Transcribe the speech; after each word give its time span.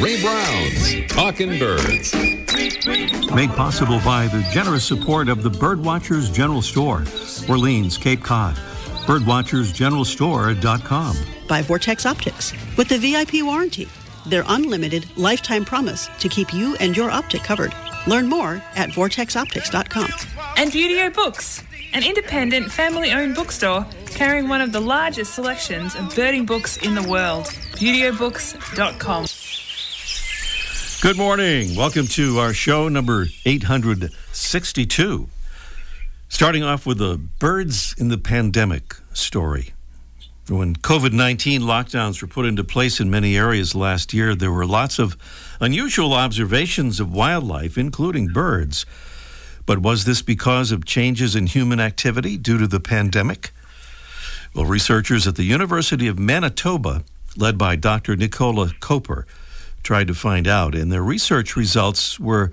Ray 0.00 0.20
Brown's 0.20 1.06
Talking 1.08 1.58
Birds. 1.58 2.14
Made 3.34 3.50
possible 3.50 4.00
by 4.04 4.26
the 4.26 4.46
generous 4.52 4.84
support 4.84 5.28
of 5.28 5.42
the 5.42 5.50
Birdwatchers 5.50 6.32
General 6.32 6.60
Store, 6.60 7.04
Orleans, 7.48 7.96
Cape 7.96 8.22
Cod. 8.22 8.56
Birdwatchersgeneralstore.com. 9.06 11.16
By 11.48 11.62
Vortex 11.62 12.04
Optics 12.04 12.52
with 12.76 12.88
the 12.88 12.98
VIP 12.98 13.42
warranty, 13.42 13.88
their 14.26 14.44
unlimited 14.48 15.06
lifetime 15.16 15.64
promise 15.64 16.10
to 16.18 16.28
keep 16.28 16.52
you 16.52 16.76
and 16.76 16.94
your 16.96 17.10
optic 17.10 17.42
covered. 17.42 17.72
Learn 18.06 18.28
more 18.28 18.62
at 18.74 18.90
vortexoptics.com. 18.90 20.10
And 20.58 20.70
Buteo 20.70 21.14
Books, 21.14 21.62
an 21.94 22.04
independent 22.04 22.70
family 22.70 23.12
owned 23.12 23.34
bookstore 23.34 23.86
carrying 24.16 24.48
one 24.48 24.60
of 24.60 24.72
the 24.72 24.80
largest 24.80 25.34
selections 25.34 25.94
of 25.94 26.14
birding 26.14 26.46
books 26.46 26.78
in 26.78 26.94
the 26.94 27.02
world. 27.02 27.46
ButeoBooks.com. 27.76 29.26
Good 31.02 31.18
morning. 31.18 31.76
Welcome 31.76 32.06
to 32.08 32.38
our 32.38 32.54
show 32.54 32.88
number 32.88 33.26
862. 33.44 35.28
Starting 36.30 36.62
off 36.62 36.86
with 36.86 36.96
the 36.96 37.20
birds 37.38 37.94
in 37.98 38.08
the 38.08 38.16
pandemic 38.16 38.96
story. 39.12 39.74
When 40.48 40.74
COVID 40.74 41.12
19 41.12 41.60
lockdowns 41.60 42.22
were 42.22 42.28
put 42.28 42.46
into 42.46 42.64
place 42.64 42.98
in 42.98 43.10
many 43.10 43.36
areas 43.36 43.74
last 43.74 44.14
year, 44.14 44.34
there 44.34 44.50
were 44.50 44.64
lots 44.64 44.98
of 44.98 45.18
unusual 45.60 46.14
observations 46.14 46.98
of 46.98 47.12
wildlife, 47.12 47.76
including 47.76 48.28
birds. 48.28 48.86
But 49.66 49.80
was 49.80 50.06
this 50.06 50.22
because 50.22 50.72
of 50.72 50.86
changes 50.86 51.36
in 51.36 51.46
human 51.46 51.78
activity 51.78 52.38
due 52.38 52.56
to 52.56 52.66
the 52.66 52.80
pandemic? 52.80 53.52
Well, 54.54 54.64
researchers 54.64 55.26
at 55.26 55.36
the 55.36 55.44
University 55.44 56.06
of 56.06 56.18
Manitoba, 56.18 57.04
led 57.36 57.58
by 57.58 57.76
Dr. 57.76 58.16
Nicola 58.16 58.68
Koper, 58.80 59.24
tried 59.86 60.08
to 60.08 60.14
find 60.14 60.48
out, 60.48 60.74
and 60.74 60.90
their 60.90 61.02
research 61.02 61.54
results 61.54 62.18
were 62.18 62.50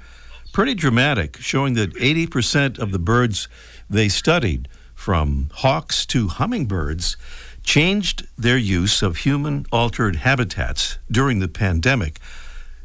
pretty 0.54 0.76
dramatic, 0.76 1.36
showing 1.38 1.74
that 1.74 1.92
80% 1.96 2.78
of 2.78 2.92
the 2.92 3.00
birds 3.00 3.48
they 3.90 4.08
studied, 4.08 4.70
from 4.94 5.50
hawks 5.52 6.06
to 6.06 6.28
hummingbirds, 6.28 7.18
changed 7.64 8.28
their 8.38 8.58
use 8.58 9.02
of 9.02 9.18
human 9.18 9.66
altered 9.72 10.18
habitats 10.18 11.00
during 11.10 11.40
the 11.40 11.48
pandemic, 11.48 12.20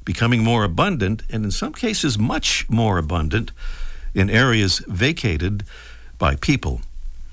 becoming 0.06 0.42
more 0.42 0.64
abundant, 0.64 1.22
and 1.28 1.44
in 1.44 1.50
some 1.50 1.74
cases, 1.74 2.18
much 2.18 2.66
more 2.70 2.96
abundant, 2.96 3.52
in 4.14 4.30
areas 4.30 4.78
vacated 4.88 5.62
by 6.16 6.34
people. 6.36 6.80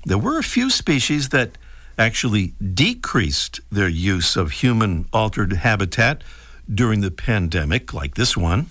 There 0.04 0.18
were 0.18 0.38
a 0.38 0.42
few 0.42 0.68
species 0.68 1.30
that 1.30 1.56
actually 1.96 2.52
decreased 2.74 3.60
their 3.72 3.88
use 3.88 4.36
of 4.36 4.50
human 4.50 5.06
altered 5.14 5.54
habitat 5.54 6.22
during 6.72 7.00
the 7.00 7.10
pandemic, 7.10 7.92
like 7.94 8.14
this 8.14 8.36
one 8.36 8.66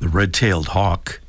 the 0.00 0.08
red 0.08 0.32
tailed 0.32 0.68
hawk. 0.68 1.20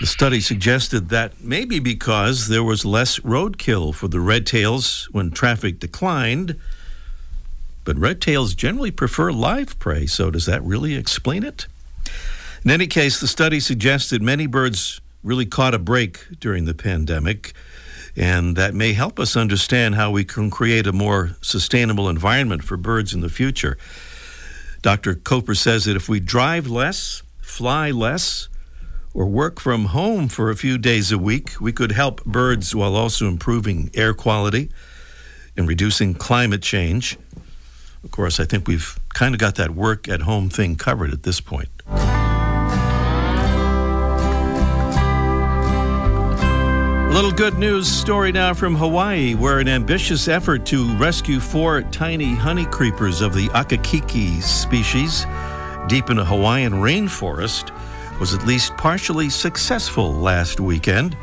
The 0.00 0.06
study 0.06 0.40
suggested 0.40 1.10
that 1.10 1.40
maybe 1.40 1.78
because 1.78 2.48
there 2.48 2.64
was 2.64 2.84
less 2.84 3.18
roadkill 3.20 3.94
for 3.94 4.08
the 4.08 4.20
red 4.20 4.46
tails 4.46 5.08
when 5.12 5.30
traffic 5.30 5.78
declined. 5.78 6.56
But 7.84 7.98
red 7.98 8.20
tails 8.20 8.54
generally 8.54 8.90
prefer 8.90 9.30
live 9.30 9.78
prey, 9.78 10.06
so 10.06 10.30
does 10.30 10.46
that 10.46 10.62
really 10.62 10.96
explain 10.96 11.44
it? 11.44 11.66
In 12.64 12.70
any 12.70 12.86
case, 12.86 13.20
the 13.20 13.28
study 13.28 13.60
suggested 13.60 14.22
many 14.22 14.46
birds 14.46 15.00
really 15.22 15.46
caught 15.46 15.74
a 15.74 15.78
break 15.78 16.26
during 16.40 16.64
the 16.64 16.74
pandemic, 16.74 17.52
and 18.16 18.56
that 18.56 18.74
may 18.74 18.92
help 18.92 19.18
us 19.18 19.36
understand 19.36 19.94
how 19.94 20.10
we 20.10 20.24
can 20.24 20.50
create 20.50 20.86
a 20.86 20.92
more 20.92 21.36
sustainable 21.40 22.08
environment 22.08 22.64
for 22.64 22.76
birds 22.76 23.14
in 23.14 23.20
the 23.20 23.28
future. 23.28 23.78
Dr. 24.82 25.14
Koper 25.14 25.56
says 25.56 25.84
that 25.84 25.96
if 25.96 26.08
we 26.08 26.20
drive 26.20 26.66
less, 26.66 27.22
fly 27.40 27.90
less, 27.90 28.48
or 29.12 29.26
work 29.26 29.60
from 29.60 29.86
home 29.86 30.28
for 30.28 30.50
a 30.50 30.56
few 30.56 30.78
days 30.78 31.10
a 31.10 31.18
week, 31.18 31.60
we 31.60 31.72
could 31.72 31.92
help 31.92 32.24
birds 32.24 32.74
while 32.74 32.94
also 32.94 33.26
improving 33.26 33.90
air 33.94 34.14
quality 34.14 34.70
and 35.56 35.68
reducing 35.68 36.14
climate 36.14 36.62
change. 36.62 37.18
Of 38.04 38.10
course, 38.10 38.40
I 38.40 38.44
think 38.44 38.66
we've 38.66 38.98
kind 39.14 39.34
of 39.34 39.40
got 39.40 39.56
that 39.56 39.72
work 39.72 40.08
at 40.08 40.22
home 40.22 40.48
thing 40.48 40.76
covered 40.76 41.12
at 41.12 41.24
this 41.24 41.40
point. 41.40 41.68
Little 47.10 47.32
good 47.32 47.58
news 47.58 47.88
story 47.90 48.30
now 48.30 48.54
from 48.54 48.76
Hawaii, 48.76 49.34
where 49.34 49.58
an 49.58 49.66
ambitious 49.66 50.28
effort 50.28 50.64
to 50.66 50.94
rescue 50.96 51.40
four 51.40 51.82
tiny 51.82 52.36
honey 52.36 52.66
creepers 52.66 53.20
of 53.20 53.34
the 53.34 53.48
Akikiki 53.48 54.40
species 54.40 55.26
deep 55.88 56.08
in 56.08 56.20
a 56.20 56.24
Hawaiian 56.24 56.74
rainforest 56.74 57.76
was 58.20 58.32
at 58.32 58.46
least 58.46 58.76
partially 58.76 59.28
successful 59.28 60.12
last 60.12 60.60
weekend, 60.60 61.16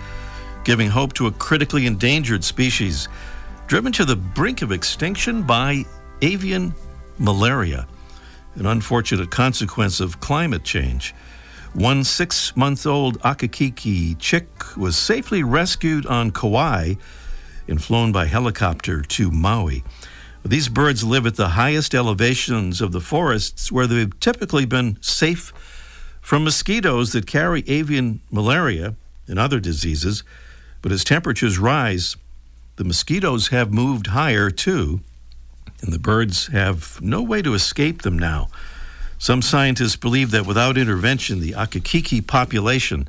giving 0.65 0.89
hope 0.89 1.13
to 1.13 1.27
a 1.27 1.31
critically 1.31 1.85
endangered 1.85 2.43
species 2.43 3.07
driven 3.67 3.93
to 3.93 4.03
the 4.03 4.17
brink 4.17 4.61
of 4.61 4.73
extinction 4.73 5.41
by 5.41 5.85
avian 6.21 6.75
malaria, 7.17 7.87
an 8.55 8.65
unfortunate 8.65 9.31
consequence 9.31 10.01
of 10.01 10.19
climate 10.19 10.65
change. 10.65 11.15
One 11.77 12.03
six 12.03 12.57
month 12.57 12.87
old 12.87 13.19
Akikiki 13.23 14.15
chick 14.15 14.75
was 14.75 14.97
safely 14.97 15.43
rescued 15.43 16.07
on 16.07 16.31
Kauai 16.31 16.95
and 17.67 17.83
flown 17.83 18.11
by 18.11 18.25
helicopter 18.25 19.03
to 19.03 19.29
Maui. 19.29 19.83
These 20.43 20.69
birds 20.69 21.03
live 21.03 21.27
at 21.27 21.35
the 21.35 21.49
highest 21.49 21.93
elevations 21.93 22.81
of 22.81 22.93
the 22.93 22.99
forests 22.99 23.71
where 23.71 23.85
they've 23.85 24.19
typically 24.19 24.65
been 24.65 24.97
safe 25.01 25.53
from 26.19 26.43
mosquitoes 26.43 27.11
that 27.11 27.27
carry 27.27 27.63
avian 27.67 28.21
malaria 28.31 28.95
and 29.27 29.37
other 29.37 29.59
diseases. 29.59 30.23
But 30.81 30.91
as 30.91 31.03
temperatures 31.03 31.59
rise, 31.59 32.15
the 32.77 32.85
mosquitoes 32.85 33.49
have 33.49 33.71
moved 33.71 34.07
higher 34.07 34.49
too, 34.49 35.01
and 35.83 35.93
the 35.93 35.99
birds 35.99 36.47
have 36.47 36.99
no 37.03 37.21
way 37.21 37.43
to 37.43 37.53
escape 37.53 38.01
them 38.01 38.17
now. 38.17 38.47
Some 39.19 39.41
scientists 39.41 39.95
believe 39.95 40.31
that 40.31 40.45
without 40.45 40.77
intervention, 40.77 41.39
the 41.39 41.53
Akikiki 41.53 42.21
population 42.21 43.07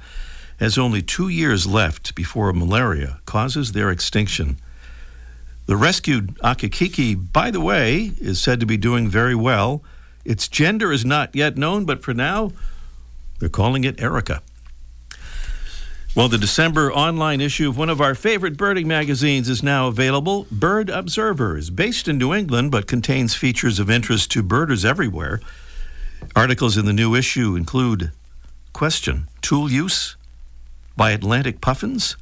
has 0.58 0.78
only 0.78 1.02
two 1.02 1.28
years 1.28 1.66
left 1.66 2.14
before 2.14 2.52
malaria 2.52 3.20
causes 3.26 3.72
their 3.72 3.90
extinction. 3.90 4.58
The 5.66 5.76
rescued 5.76 6.36
Akikiki, 6.42 7.14
by 7.14 7.50
the 7.50 7.60
way, 7.60 8.12
is 8.20 8.40
said 8.40 8.58
to 8.60 8.66
be 8.66 8.78
doing 8.78 9.08
very 9.08 9.34
well. 9.34 9.82
Its 10.24 10.48
gender 10.48 10.92
is 10.92 11.04
not 11.04 11.36
yet 11.36 11.58
known, 11.58 11.84
but 11.84 12.02
for 12.02 12.14
now, 12.14 12.52
they're 13.38 13.48
calling 13.48 13.84
it 13.84 14.00
Erica. 14.00 14.42
Well, 16.16 16.28
the 16.28 16.38
December 16.38 16.90
online 16.90 17.40
issue 17.40 17.68
of 17.68 17.78
one 17.78 17.90
of 17.90 18.00
our 18.00 18.14
favorite 18.14 18.56
birding 18.56 18.88
magazines 18.88 19.48
is 19.48 19.62
now 19.62 19.86
available. 19.88 20.46
Bird 20.50 20.88
Observer 20.90 21.56
is 21.56 21.70
based 21.70 22.08
in 22.08 22.18
New 22.18 22.34
England 22.34 22.72
but 22.72 22.88
contains 22.88 23.34
features 23.34 23.78
of 23.78 23.90
interest 23.90 24.30
to 24.32 24.42
birders 24.42 24.84
everywhere. 24.84 25.40
Articles 26.34 26.76
in 26.76 26.84
the 26.84 26.92
new 26.92 27.14
issue 27.14 27.56
include 27.56 28.12
Question 28.72 29.28
Tool 29.42 29.70
Use 29.70 30.16
by 30.96 31.10
Atlantic 31.10 31.60
Puffins 31.60 32.16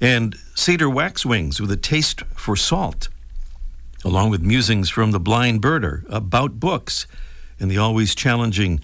and 0.00 0.36
Cedar 0.54 0.88
Waxwings 0.88 1.60
with 1.60 1.70
a 1.70 1.76
Taste 1.76 2.22
for 2.34 2.56
Salt, 2.56 3.08
along 4.04 4.30
with 4.30 4.42
musings 4.42 4.90
from 4.90 5.10
the 5.10 5.20
blind 5.20 5.62
birder 5.62 6.04
about 6.08 6.60
books 6.60 7.06
and 7.58 7.70
the 7.70 7.78
always 7.78 8.14
challenging 8.14 8.80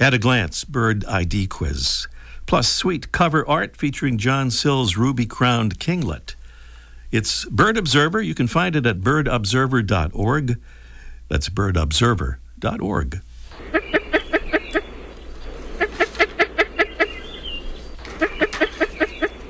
At 0.00 0.14
a 0.14 0.18
Glance 0.18 0.64
Bird 0.64 1.04
ID 1.04 1.46
Quiz, 1.46 2.08
plus 2.46 2.68
sweet 2.68 3.12
cover 3.12 3.46
art 3.48 3.76
featuring 3.76 4.18
John 4.18 4.50
Sill's 4.50 4.96
ruby 4.96 5.26
crowned 5.26 5.78
kinglet. 5.78 6.34
It's 7.12 7.44
Bird 7.44 7.76
Observer. 7.76 8.20
You 8.20 8.34
can 8.34 8.48
find 8.48 8.74
it 8.74 8.86
at 8.86 9.00
birdobserver.org. 9.00 10.60
That's 11.28 11.48
birdobserver.org. 11.48 13.20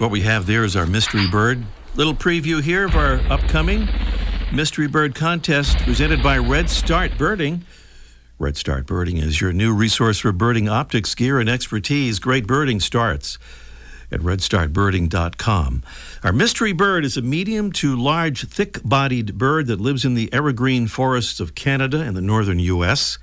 what 0.04 0.10
we 0.10 0.20
have 0.20 0.44
there 0.44 0.64
is 0.64 0.76
our 0.76 0.84
mystery 0.84 1.26
bird. 1.26 1.64
Little 1.94 2.12
preview 2.12 2.62
here 2.62 2.84
of 2.84 2.94
our 2.94 3.14
upcoming 3.30 3.88
mystery 4.52 4.86
bird 4.86 5.14
contest 5.14 5.78
presented 5.78 6.22
by 6.22 6.36
Redstart 6.36 7.16
Birding. 7.16 7.64
Redstart 8.38 8.84
Birding 8.84 9.16
is 9.16 9.40
your 9.40 9.54
new 9.54 9.72
resource 9.72 10.18
for 10.18 10.30
birding 10.30 10.68
optics, 10.68 11.14
gear, 11.14 11.40
and 11.40 11.48
expertise. 11.48 12.18
Great 12.18 12.46
birding 12.46 12.80
starts 12.80 13.38
at 14.12 14.20
redstartbirding.com. 14.20 15.82
Our 16.22 16.32
mystery 16.34 16.74
bird 16.74 17.06
is 17.06 17.16
a 17.16 17.22
medium 17.22 17.72
to 17.72 17.96
large, 17.96 18.46
thick 18.46 18.80
bodied 18.84 19.38
bird 19.38 19.68
that 19.68 19.80
lives 19.80 20.04
in 20.04 20.12
the 20.12 20.30
evergreen 20.34 20.86
forests 20.86 21.40
of 21.40 21.54
Canada 21.54 22.02
and 22.02 22.14
the 22.14 22.20
northern 22.20 22.58
U.S. 22.58 23.16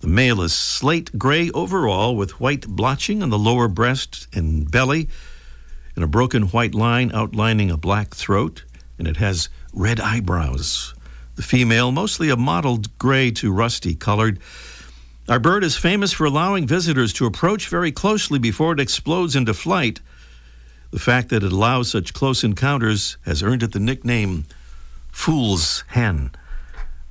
The 0.00 0.08
male 0.08 0.40
is 0.40 0.54
slate 0.54 1.18
gray 1.18 1.50
overall 1.50 2.16
with 2.16 2.40
white 2.40 2.66
blotching 2.66 3.22
on 3.22 3.28
the 3.28 3.38
lower 3.38 3.68
breast 3.68 4.26
and 4.32 4.70
belly 4.70 5.10
and 5.98 6.04
a 6.04 6.06
broken 6.06 6.44
white 6.44 6.76
line 6.76 7.10
outlining 7.12 7.72
a 7.72 7.76
black 7.76 8.14
throat, 8.14 8.62
and 9.00 9.08
it 9.08 9.16
has 9.16 9.48
red 9.72 9.98
eyebrows. 9.98 10.94
The 11.34 11.42
female, 11.42 11.90
mostly 11.90 12.30
a 12.30 12.36
mottled 12.36 12.96
gray 12.98 13.32
to 13.32 13.52
rusty 13.52 13.96
colored. 13.96 14.38
Our 15.28 15.40
bird 15.40 15.64
is 15.64 15.76
famous 15.76 16.12
for 16.12 16.24
allowing 16.24 16.68
visitors 16.68 17.12
to 17.14 17.26
approach 17.26 17.66
very 17.66 17.90
closely 17.90 18.38
before 18.38 18.74
it 18.74 18.78
explodes 18.78 19.34
into 19.34 19.52
flight. 19.52 19.98
The 20.92 21.00
fact 21.00 21.30
that 21.30 21.42
it 21.42 21.50
allows 21.50 21.90
such 21.90 22.14
close 22.14 22.44
encounters 22.44 23.16
has 23.24 23.42
earned 23.42 23.64
it 23.64 23.72
the 23.72 23.80
nickname 23.80 24.44
Fool's 25.10 25.82
Hen. 25.88 26.30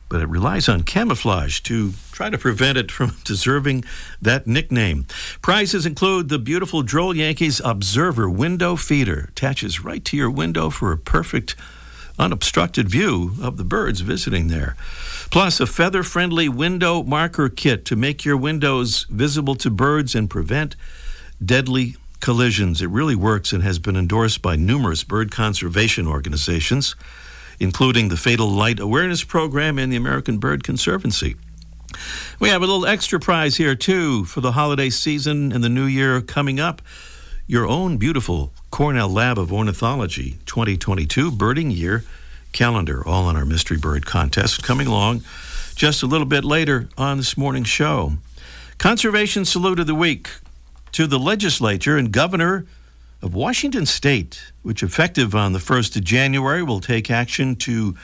But 0.10 0.22
it 0.22 0.30
relies 0.30 0.70
on 0.70 0.84
camouflage 0.84 1.60
to 1.62 1.94
try 2.12 2.30
to 2.30 2.38
prevent 2.38 2.78
it 2.78 2.92
from 2.92 3.18
deserving 3.24 3.84
that 4.22 4.48
nickname. 4.48 5.06
Prizes 5.42 5.86
include 5.86 6.30
the 6.30 6.40
beautiful 6.40 6.82
Droll 6.82 7.16
Yankees 7.16 7.62
Observer 7.64 8.30
window 8.30 8.76
feeder. 8.76 9.28
Attaches 9.30 9.84
right 9.84 10.04
to 10.06 10.16
your 10.16 10.32
window 10.32 10.70
for 10.70 10.92
a 10.92 10.98
perfect 10.98 11.56
unobstructed 12.20 12.90
view 12.90 13.36
of 13.42 13.58
the 13.58 13.64
birds 13.64 14.02
visiting 14.02 14.48
there. 14.48 14.76
Plus, 15.30 15.60
a 15.60 15.68
feather 15.68 16.04
friendly 16.04 16.50
window 16.50 17.04
marker 17.04 17.50
kit 17.50 17.86
to 17.86 17.96
make 17.96 18.26
your 18.26 18.38
windows 18.38 19.06
visible 19.10 19.56
to 19.56 19.70
birds 19.70 20.16
and 20.16 20.30
prevent 20.30 20.76
deadly 21.44 21.96
collisions. 22.20 22.82
It 22.82 22.90
really 22.90 23.16
works 23.16 23.54
and 23.54 23.64
has 23.64 23.80
been 23.80 23.96
endorsed 23.96 24.42
by 24.42 24.56
numerous 24.56 25.04
bird 25.04 25.32
conservation 25.32 26.08
organizations, 26.08 26.96
including 27.60 28.10
the 28.10 28.18
Fatal 28.18 28.50
Light 28.50 28.80
Awareness 28.80 29.24
Program 29.24 29.78
and 29.78 29.92
the 29.92 29.98
American 29.98 30.38
Bird 30.38 30.64
Conservancy. 30.64 31.36
We 32.40 32.50
have 32.50 32.62
a 32.62 32.66
little 32.66 32.86
extra 32.86 33.20
prize 33.20 33.58
here, 33.58 33.76
too, 33.76 34.26
for 34.26 34.42
the 34.42 34.52
holiday 34.52 34.90
season 34.90 35.52
and 35.52 35.64
the 35.64 35.70
new 35.70 35.86
year 35.86 36.22
coming 36.22 36.60
up. 36.60 36.82
Your 37.48 37.66
own 37.66 37.98
beautiful 37.98 38.52
Cornell 38.72 39.10
Lab 39.10 39.40
of 39.40 39.54
Ornithology 39.54 40.38
2022 40.46 41.32
Birding 41.32 41.72
Year 41.72 42.04
calendar, 42.52 43.08
all 43.08 43.26
on 43.26 43.36
our 43.36 43.46
Mystery 43.46 43.78
Bird 43.78 44.06
contest, 44.06 44.64
coming 44.64 44.88
along 44.88 45.24
just 45.76 46.02
a 46.02 46.08
little 46.08 46.26
bit 46.26 46.44
later 46.44 46.90
on 46.98 47.18
this 47.18 47.38
morning's 47.38 47.68
show. 47.68 48.14
Conservation 48.78 49.46
Salute 49.46 49.80
of 49.80 49.88
the 49.88 49.96
Week 49.96 50.30
to 50.92 51.08
the 51.08 51.20
legislature 51.20 51.98
and 51.98 52.12
governor 52.12 52.66
of 53.22 53.34
Washington 53.34 53.86
State, 53.86 54.52
which 54.62 54.84
effective 54.84 55.34
on 55.34 55.54
the 55.54 55.60
1st 55.60 55.96
of 55.98 56.04
January 56.04 56.62
will 56.62 56.80
take 56.80 57.10
action 57.10 57.56
to 57.56 57.96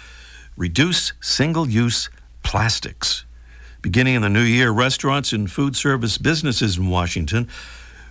reduce 0.58 1.14
single 1.22 1.70
use 1.70 2.10
plastics. 2.42 3.26
Beginning 3.82 4.16
in 4.16 4.22
the 4.22 4.30
new 4.30 4.42
year, 4.42 4.72
restaurants 4.72 5.34
and 5.34 5.52
food 5.52 5.76
service 5.76 6.18
businesses 6.18 6.78
in 6.78 6.90
Washington 6.90 7.48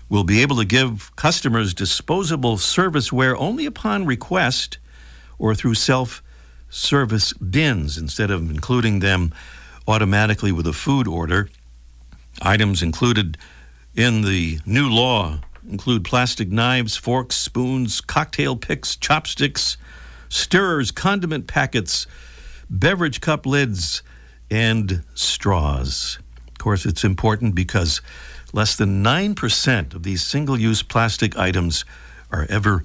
will 0.09 0.25
be 0.25 0.43
able 0.43 0.57
to 0.57 0.65
give 0.65 1.15
customers 1.17 1.73
disposable 1.73 2.57
serviceware 2.57 3.35
only 3.39 3.65
upon 3.65 4.05
request 4.05 4.79
or 5.39 5.55
through 5.55 5.75
self 5.75 6.23
service 6.69 7.33
bins 7.35 7.99
instead 7.99 8.31
of 8.31 8.51
including 8.51 9.01
them 9.01 9.33
automatically 9.89 10.53
with 10.53 10.67
a 10.67 10.73
food 10.73 11.09
order. 11.09 11.49
Items 12.41 12.83
included 12.83 13.37
in 13.95 14.23
the 14.23 14.59
new 14.65 14.89
law 14.89 15.41
include 15.69 16.05
plastic 16.05 16.51
knives, 16.51 16.97
forks, 16.97 17.37
spoons, 17.37 18.01
cocktail 18.01 18.57
picks, 18.57 18.97
chopsticks, 18.97 19.77
stirrers, 20.29 20.91
condiment 20.91 21.47
packets, 21.47 22.07
beverage 22.69 23.21
cup 23.21 23.47
lids, 23.47 24.03
and 24.51 25.03
straws. 25.15 26.19
Of 26.49 26.59
course, 26.59 26.87
it's 26.87 27.05
important 27.05 27.55
because 27.55 28.01
less 28.53 28.77
than 28.77 29.03
9% 29.03 29.95
of 29.95 30.03
these 30.03 30.23
single 30.23 30.59
use 30.59 30.83
plastic 30.83 31.37
items 31.37 31.85
are 32.31 32.47
ever 32.49 32.85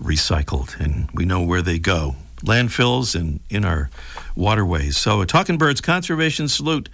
recycled, 0.00 0.78
and 0.78 1.10
we 1.12 1.24
know 1.24 1.42
where 1.42 1.62
they 1.62 1.78
go 1.78 2.16
landfills 2.44 3.14
and 3.18 3.40
in 3.48 3.64
our 3.64 3.90
waterways. 4.34 4.96
So, 4.96 5.20
a 5.20 5.26
Talking 5.26 5.58
Birds 5.58 5.80
conservation 5.80 6.48
salute 6.48 6.88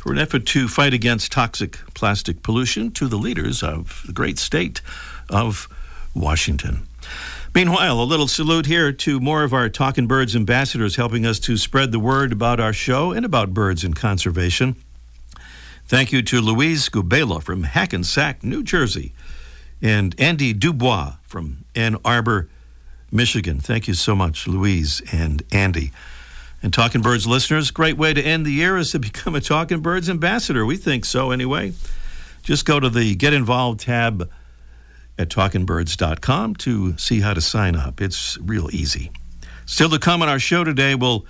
for 0.00 0.12
an 0.12 0.18
effort 0.18 0.46
to 0.46 0.66
fight 0.66 0.94
against 0.94 1.30
toxic 1.30 1.76
plastic 1.92 2.42
pollution 2.42 2.90
to 2.90 3.06
the 3.06 3.18
leaders 3.18 3.62
of 3.62 4.02
the 4.06 4.12
great 4.14 4.38
state 4.38 4.80
of 5.28 5.68
Washington. 6.14 6.86
Meanwhile, 7.54 8.00
a 8.00 8.04
little 8.04 8.28
salute 8.28 8.66
here 8.66 8.92
to 8.92 9.20
more 9.20 9.42
of 9.42 9.52
our 9.52 9.68
Talking 9.68 10.06
Birds 10.06 10.34
ambassadors 10.34 10.96
helping 10.96 11.26
us 11.26 11.38
to 11.40 11.58
spread 11.58 11.92
the 11.92 11.98
word 11.98 12.32
about 12.32 12.60
our 12.60 12.72
show 12.72 13.12
and 13.12 13.26
about 13.26 13.52
birds 13.52 13.84
and 13.84 13.94
conservation. 13.94 14.76
Thank 15.86 16.12
you 16.12 16.22
to 16.22 16.40
Louise 16.40 16.88
Gubela 16.88 17.42
from 17.42 17.64
Hackensack, 17.64 18.42
New 18.42 18.62
Jersey, 18.62 19.12
and 19.82 20.14
Andy 20.18 20.54
Dubois 20.54 21.14
from 21.24 21.64
Ann 21.74 21.96
Arbor, 22.04 22.48
Michigan. 23.12 23.60
Thank 23.60 23.88
you 23.88 23.94
so 23.94 24.14
much, 24.14 24.46
Louise 24.46 25.02
and 25.12 25.42
Andy. 25.52 25.90
And 26.62 26.72
Talking 26.72 27.00
Birds 27.00 27.26
listeners, 27.26 27.70
great 27.70 27.96
way 27.96 28.12
to 28.12 28.22
end 28.22 28.44
the 28.44 28.52
year 28.52 28.76
is 28.76 28.90
to 28.92 28.98
become 29.00 29.34
a 29.34 29.40
Talking 29.40 29.80
Birds 29.80 30.10
ambassador. 30.10 30.66
We 30.66 30.76
think 30.76 31.04
so 31.04 31.30
anyway. 31.30 31.72
Just 32.42 32.64
go 32.64 32.80
to 32.80 32.88
the 32.88 33.14
Get 33.14 33.32
Involved 33.32 33.80
tab 33.80 34.30
at 35.18 35.28
talkingbirds.com 35.28 36.56
to 36.56 36.96
see 36.96 37.20
how 37.20 37.34
to 37.34 37.40
sign 37.40 37.76
up. 37.76 38.00
It's 38.00 38.38
real 38.38 38.68
easy. 38.72 39.10
Still 39.66 39.90
to 39.90 39.98
come 39.98 40.22
on 40.22 40.28
our 40.28 40.38
show 40.38 40.64
today, 40.64 40.94
we'll 40.94 41.26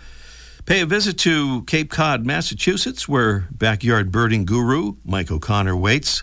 pay 0.64 0.80
a 0.80 0.86
visit 0.86 1.18
to 1.18 1.62
Cape 1.64 1.90
Cod, 1.90 2.24
Massachusetts, 2.24 3.08
where 3.08 3.48
backyard 3.50 4.12
birding 4.12 4.44
guru 4.44 4.94
Mike 5.04 5.30
O'Connor 5.30 5.76
waits, 5.76 6.22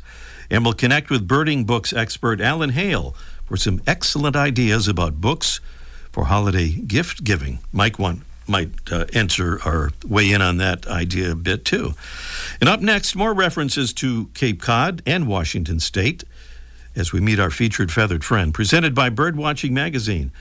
and 0.50 0.64
we'll 0.64 0.74
connect 0.74 1.10
with 1.10 1.28
birding 1.28 1.66
books 1.66 1.92
expert 1.92 2.40
Alan 2.40 2.70
Hale 2.70 3.14
for 3.46 3.58
some 3.58 3.82
excellent 3.86 4.36
ideas 4.36 4.88
about 4.88 5.20
books 5.20 5.60
for 6.12 6.26
holiday 6.26 6.70
gift 6.70 7.24
giving. 7.24 7.60
Mike 7.72 8.00
won 8.00 8.24
might 8.48 8.72
uh, 8.92 9.06
answer 9.14 9.60
or 9.66 9.92
weigh 10.08 10.32
in 10.32 10.42
on 10.42 10.58
that 10.58 10.88
idea 10.88 11.32
a 11.32 11.36
bit 11.36 11.66
too. 11.66 11.94
And 12.60 12.70
up 12.70 12.82
next, 12.82 13.16
more 13.16 13.34
references 13.34 13.94
to 13.94 14.30
Cape 14.34 14.62
Cod 14.62 15.02
and 15.06 15.28
Washington 15.28 15.80
State 15.80 16.24
as 16.96 17.14
we 17.14 17.20
meet 17.20 17.40
our 17.40 17.52
featured 17.52 17.92
feathered 17.92 18.24
friend, 18.24 18.54
presented 18.54 18.96
by 18.96 19.10
Birdwatching 19.10 19.72
Magazine. 19.72 20.32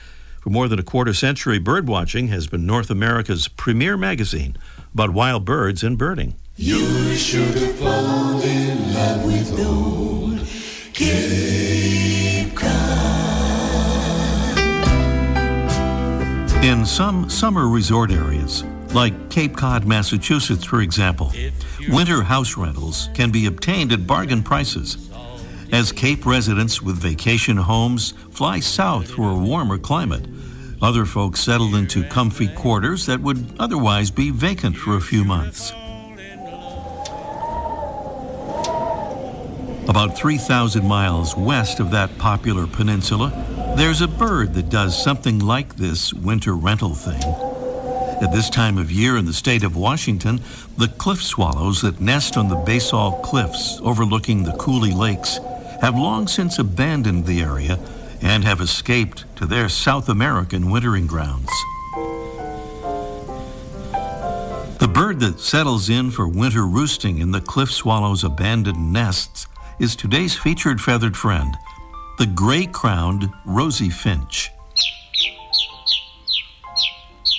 For 0.41 0.49
more 0.49 0.67
than 0.67 0.79
a 0.79 0.83
quarter 0.83 1.13
century, 1.13 1.59
Birdwatching 1.59 2.29
has 2.29 2.47
been 2.47 2.65
North 2.65 2.89
America's 2.89 3.47
premier 3.47 3.95
magazine 3.95 4.57
about 4.93 5.11
wild 5.11 5.45
birds 5.45 5.83
and 5.83 5.97
birding. 5.97 6.35
You 6.55 7.15
should 7.15 7.55
have 7.55 7.75
fallen 7.75 8.41
in 8.41 8.93
love 8.93 9.25
with 9.25 9.59
old 9.59 10.06
In 16.67 16.85
some 16.85 17.29
summer 17.29 17.69
resort 17.69 18.11
areas, 18.11 18.65
like 18.93 19.29
Cape 19.29 19.55
Cod, 19.55 19.85
Massachusetts, 19.85 20.65
for 20.65 20.81
example, 20.81 21.31
winter 21.87 22.21
house 22.21 22.57
rentals 22.57 23.07
can 23.13 23.31
be 23.31 23.45
obtained 23.45 23.93
at 23.93 24.05
bargain 24.05 24.43
prices. 24.43 25.09
As 25.71 25.93
Cape 25.93 26.25
residents 26.25 26.81
with 26.81 26.97
vacation 26.97 27.55
homes 27.55 28.11
fly 28.31 28.59
south 28.59 29.11
for 29.11 29.31
a 29.31 29.37
warmer 29.37 29.77
climate, 29.77 30.25
other 30.81 31.05
folks 31.05 31.39
settled 31.39 31.73
into 31.73 32.03
comfy 32.03 32.49
quarters 32.49 33.05
that 33.05 33.21
would 33.21 33.55
otherwise 33.57 34.11
be 34.11 34.29
vacant 34.29 34.75
for 34.75 34.97
a 34.97 35.01
few 35.01 35.23
months. 35.23 35.71
About 39.87 40.17
3,000 40.17 40.85
miles 40.85 41.33
west 41.37 41.79
of 41.79 41.91
that 41.91 42.17
popular 42.17 42.67
peninsula, 42.67 43.31
there's 43.77 44.01
a 44.01 44.07
bird 44.07 44.55
that 44.55 44.69
does 44.69 45.01
something 45.01 45.37
like 45.37 45.75
this 45.75 46.11
winter 46.11 46.55
rental 46.55 46.95
thing. 46.95 47.21
At 48.23 48.31
this 48.31 48.49
time 48.49 48.75
of 48.79 48.91
year 48.91 49.17
in 49.17 49.25
the 49.25 49.33
state 49.33 49.63
of 49.63 49.75
Washington, 49.75 50.41
the 50.77 50.87
cliff 50.87 51.21
swallows 51.21 51.81
that 51.81 52.01
nest 52.01 52.37
on 52.37 52.49
the 52.49 52.55
basalt 52.55 53.21
cliffs 53.21 53.79
overlooking 53.83 54.41
the 54.41 54.53
Coulee 54.53 54.93
Lakes 54.93 55.37
have 55.79 55.95
long 55.95 56.27
since 56.27 56.57
abandoned 56.57 57.27
the 57.27 57.39
area 57.39 57.77
and 58.19 58.43
have 58.43 58.61
escaped 58.61 59.25
to 59.35 59.45
their 59.45 59.69
South 59.69 60.09
American 60.09 60.71
wintering 60.71 61.05
grounds. 61.05 61.51
The 64.79 64.89
bird 64.91 65.19
that 65.19 65.39
settles 65.39 65.87
in 65.87 66.09
for 66.09 66.27
winter 66.27 66.65
roosting 66.65 67.19
in 67.19 67.29
the 67.29 67.41
cliff 67.41 67.71
swallow's 67.71 68.23
abandoned 68.23 68.91
nests 68.91 69.45
is 69.79 69.95
today's 69.95 70.35
featured 70.35 70.81
feathered 70.81 71.15
friend, 71.15 71.55
the 72.17 72.25
gray 72.25 72.65
crowned 72.65 73.31
rosy 73.45 73.91
finch. 73.91 74.49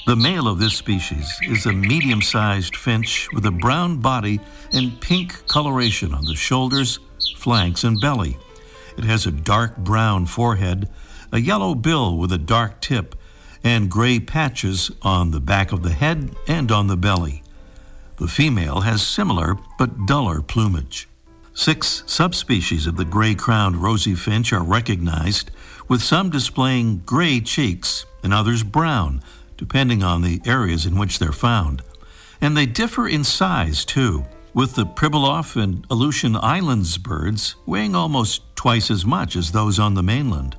The 0.06 0.14
male 0.14 0.46
of 0.46 0.60
this 0.60 0.74
species 0.74 1.36
is 1.42 1.66
a 1.66 1.72
medium 1.72 2.22
sized 2.22 2.76
finch 2.76 3.28
with 3.32 3.44
a 3.44 3.50
brown 3.50 3.96
body 3.96 4.38
and 4.72 5.00
pink 5.00 5.48
coloration 5.48 6.14
on 6.14 6.24
the 6.26 6.36
shoulders, 6.36 7.00
flanks, 7.36 7.82
and 7.82 8.00
belly. 8.00 8.38
It 8.96 9.02
has 9.02 9.26
a 9.26 9.32
dark 9.32 9.76
brown 9.78 10.26
forehead, 10.26 10.88
a 11.32 11.40
yellow 11.40 11.74
bill 11.74 12.16
with 12.16 12.32
a 12.32 12.38
dark 12.38 12.80
tip, 12.80 13.16
and 13.64 13.90
gray 13.90 14.20
patches 14.20 14.92
on 15.02 15.32
the 15.32 15.40
back 15.40 15.72
of 15.72 15.82
the 15.82 15.92
head 15.92 16.36
and 16.46 16.70
on 16.70 16.86
the 16.86 16.96
belly. 16.96 17.42
The 18.18 18.28
female 18.28 18.82
has 18.82 19.04
similar 19.04 19.56
but 19.76 20.06
duller 20.06 20.40
plumage. 20.40 21.08
Six 21.58 22.04
subspecies 22.06 22.86
of 22.86 22.96
the 22.96 23.04
gray 23.04 23.34
crowned 23.34 23.78
rosy 23.78 24.14
finch 24.14 24.52
are 24.52 24.62
recognized, 24.62 25.50
with 25.88 26.00
some 26.00 26.30
displaying 26.30 26.98
gray 26.98 27.40
cheeks 27.40 28.06
and 28.22 28.32
others 28.32 28.62
brown, 28.62 29.24
depending 29.56 30.04
on 30.04 30.22
the 30.22 30.40
areas 30.46 30.86
in 30.86 30.96
which 30.96 31.18
they're 31.18 31.32
found. 31.32 31.82
And 32.40 32.56
they 32.56 32.64
differ 32.64 33.08
in 33.08 33.24
size, 33.24 33.84
too, 33.84 34.24
with 34.54 34.76
the 34.76 34.86
Pribilof 34.86 35.60
and 35.60 35.84
Aleutian 35.90 36.36
Islands 36.36 36.96
birds 36.96 37.56
weighing 37.66 37.96
almost 37.96 38.42
twice 38.54 38.88
as 38.88 39.04
much 39.04 39.34
as 39.34 39.50
those 39.50 39.80
on 39.80 39.94
the 39.94 40.02
mainland. 40.02 40.56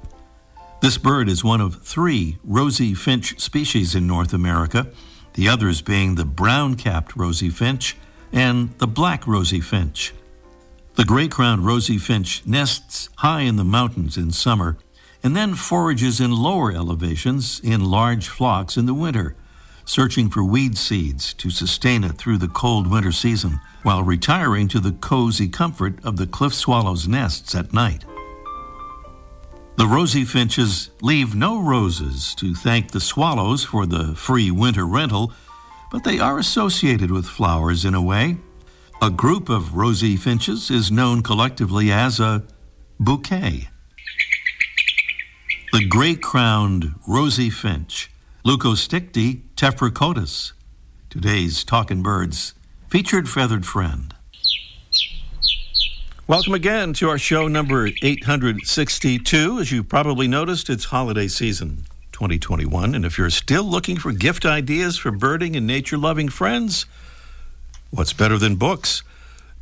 This 0.82 0.98
bird 0.98 1.30
is 1.30 1.46
one 1.46 1.62
of 1.62 1.82
three 1.82 2.40
rosy 2.44 2.94
finch 2.94 3.40
species 3.40 3.96
in 3.96 4.06
North 4.06 4.34
America, 4.34 4.88
the 5.36 5.48
others 5.48 5.82
being 5.82 6.16
the 6.16 6.26
brown 6.26 6.76
capped 6.76 7.16
rosy 7.16 7.50
finch 7.50 7.96
and 8.34 8.78
the 8.80 8.88
black 8.88 9.26
rosy 9.26 9.62
finch. 9.62 10.14
The 11.00 11.06
gray 11.06 11.30
crowned 11.30 11.66
rosy 11.66 11.98
finch 11.98 12.46
nests 12.46 13.08
high 13.20 13.44
in 13.44 13.56
the 13.56 13.64
mountains 13.64 14.18
in 14.18 14.32
summer 14.32 14.78
and 15.24 15.34
then 15.34 15.56
forages 15.56 16.20
in 16.20 16.36
lower 16.36 16.74
elevations 16.74 17.62
in 17.64 17.86
large 17.86 18.28
flocks 18.28 18.76
in 18.76 18.86
the 18.86 18.94
winter, 18.94 19.38
searching 19.86 20.30
for 20.30 20.44
weed 20.44 20.78
seeds 20.78 21.34
to 21.36 21.50
sustain 21.50 22.04
it 22.04 22.18
through 22.18 22.38
the 22.38 22.50
cold 22.50 22.86
winter 22.92 23.14
season, 23.14 23.62
while 23.84 24.04
retiring 24.04 24.68
to 24.68 24.82
the 24.82 24.92
cozy 24.92 25.48
comfort 25.48 26.04
of 26.04 26.18
the 26.18 26.28
cliff 26.28 26.54
swallow's 26.54 27.08
nests 27.08 27.56
at 27.56 27.72
night. 27.72 28.04
The 29.78 29.88
rosy 29.88 30.26
finches 30.26 30.90
leave 31.02 31.34
no 31.34 31.62
roses 31.62 32.36
to 32.36 32.54
thank 32.54 32.92
the 32.92 33.00
swallows 33.00 33.64
for 33.64 33.86
the 33.86 34.16
free 34.16 34.52
winter 34.52 34.86
rental, 34.86 35.32
but 35.94 36.04
they 36.04 36.20
are 36.20 36.38
associated 36.38 37.10
with 37.10 37.26
flowers 37.26 37.86
in 37.86 37.96
a 37.96 38.02
way. 38.02 38.36
A 39.02 39.10
group 39.10 39.48
of 39.48 39.76
rosy 39.76 40.18
finches 40.18 40.70
is 40.70 40.92
known 40.92 41.24
collectively 41.24 41.90
as 41.90 42.20
a 42.20 42.44
bouquet. 43.00 43.70
The 45.72 45.88
gray 45.88 46.16
crowned 46.16 46.96
rosy 47.08 47.50
finch, 47.50 48.12
Leucosticte 48.46 49.42
tephrocotis. 49.56 50.52
Today's 51.10 51.64
Talking 51.64 52.04
Birds 52.04 52.56
featured 52.90 53.30
feathered 53.30 53.66
friend. 53.66 54.14
Welcome 56.28 56.54
again 56.54 56.92
to 56.96 57.08
our 57.08 57.18
show 57.18 57.48
number 57.48 57.88
862. 58.04 59.60
As 59.62 59.72
you 59.72 59.82
probably 59.82 60.28
noticed, 60.28 60.70
it's 60.70 60.86
holiday 60.86 61.30
season 61.30 61.86
2021. 62.12 62.94
And 62.94 63.06
if 63.06 63.18
you're 63.18 63.30
still 63.30 63.64
looking 63.64 63.96
for 63.96 64.12
gift 64.12 64.46
ideas 64.46 64.98
for 64.98 65.12
birding 65.12 65.56
and 65.56 65.66
nature 65.66 65.98
loving 65.98 66.28
friends, 66.28 66.86
what's 67.92 68.14
better 68.14 68.38
than 68.38 68.56
books? 68.56 69.04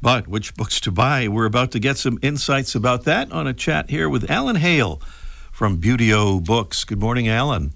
But 0.02 0.28
which 0.28 0.56
books 0.56 0.80
to 0.82 0.92
buy? 0.92 1.28
We're 1.28 1.46
about 1.46 1.72
to 1.72 1.80
get 1.80 1.98
some 1.98 2.20
insights 2.22 2.76
about 2.76 3.04
that 3.06 3.32
on 3.32 3.48
a 3.48 3.54
chat 3.54 3.90
here 3.90 4.08
with 4.08 4.30
Alan 4.30 4.58
Hale 4.58 5.02
from 5.52 5.82
Buteo 5.82 6.44
Books. 6.44 6.84
Good 6.84 7.00
morning, 7.00 7.28
Alan. 7.28 7.74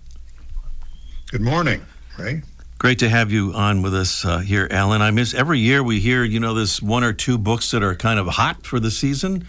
Good 1.32 1.42
morning, 1.42 1.82
Ray. 2.20 2.44
Great 2.78 3.00
to 3.00 3.10
have 3.10 3.32
you 3.32 3.54
on 3.54 3.82
with 3.82 3.94
us 3.94 4.26
uh, 4.26 4.40
here, 4.40 4.68
Alan. 4.70 5.02
I 5.02 5.12
miss 5.12 5.34
every 5.34 5.60
year 5.60 5.84
we 5.84 6.00
hear, 6.00 6.24
you 6.24 6.40
know, 6.40 6.54
this 6.54 6.82
one 6.82 7.04
or 7.04 7.14
two 7.14 7.38
books 7.38 7.72
that 7.72 7.84
are 7.84 7.96
kind 7.96 8.20
of 8.20 8.28
hot 8.28 8.66
for 8.66 8.80
the 8.80 8.92
season. 8.92 9.46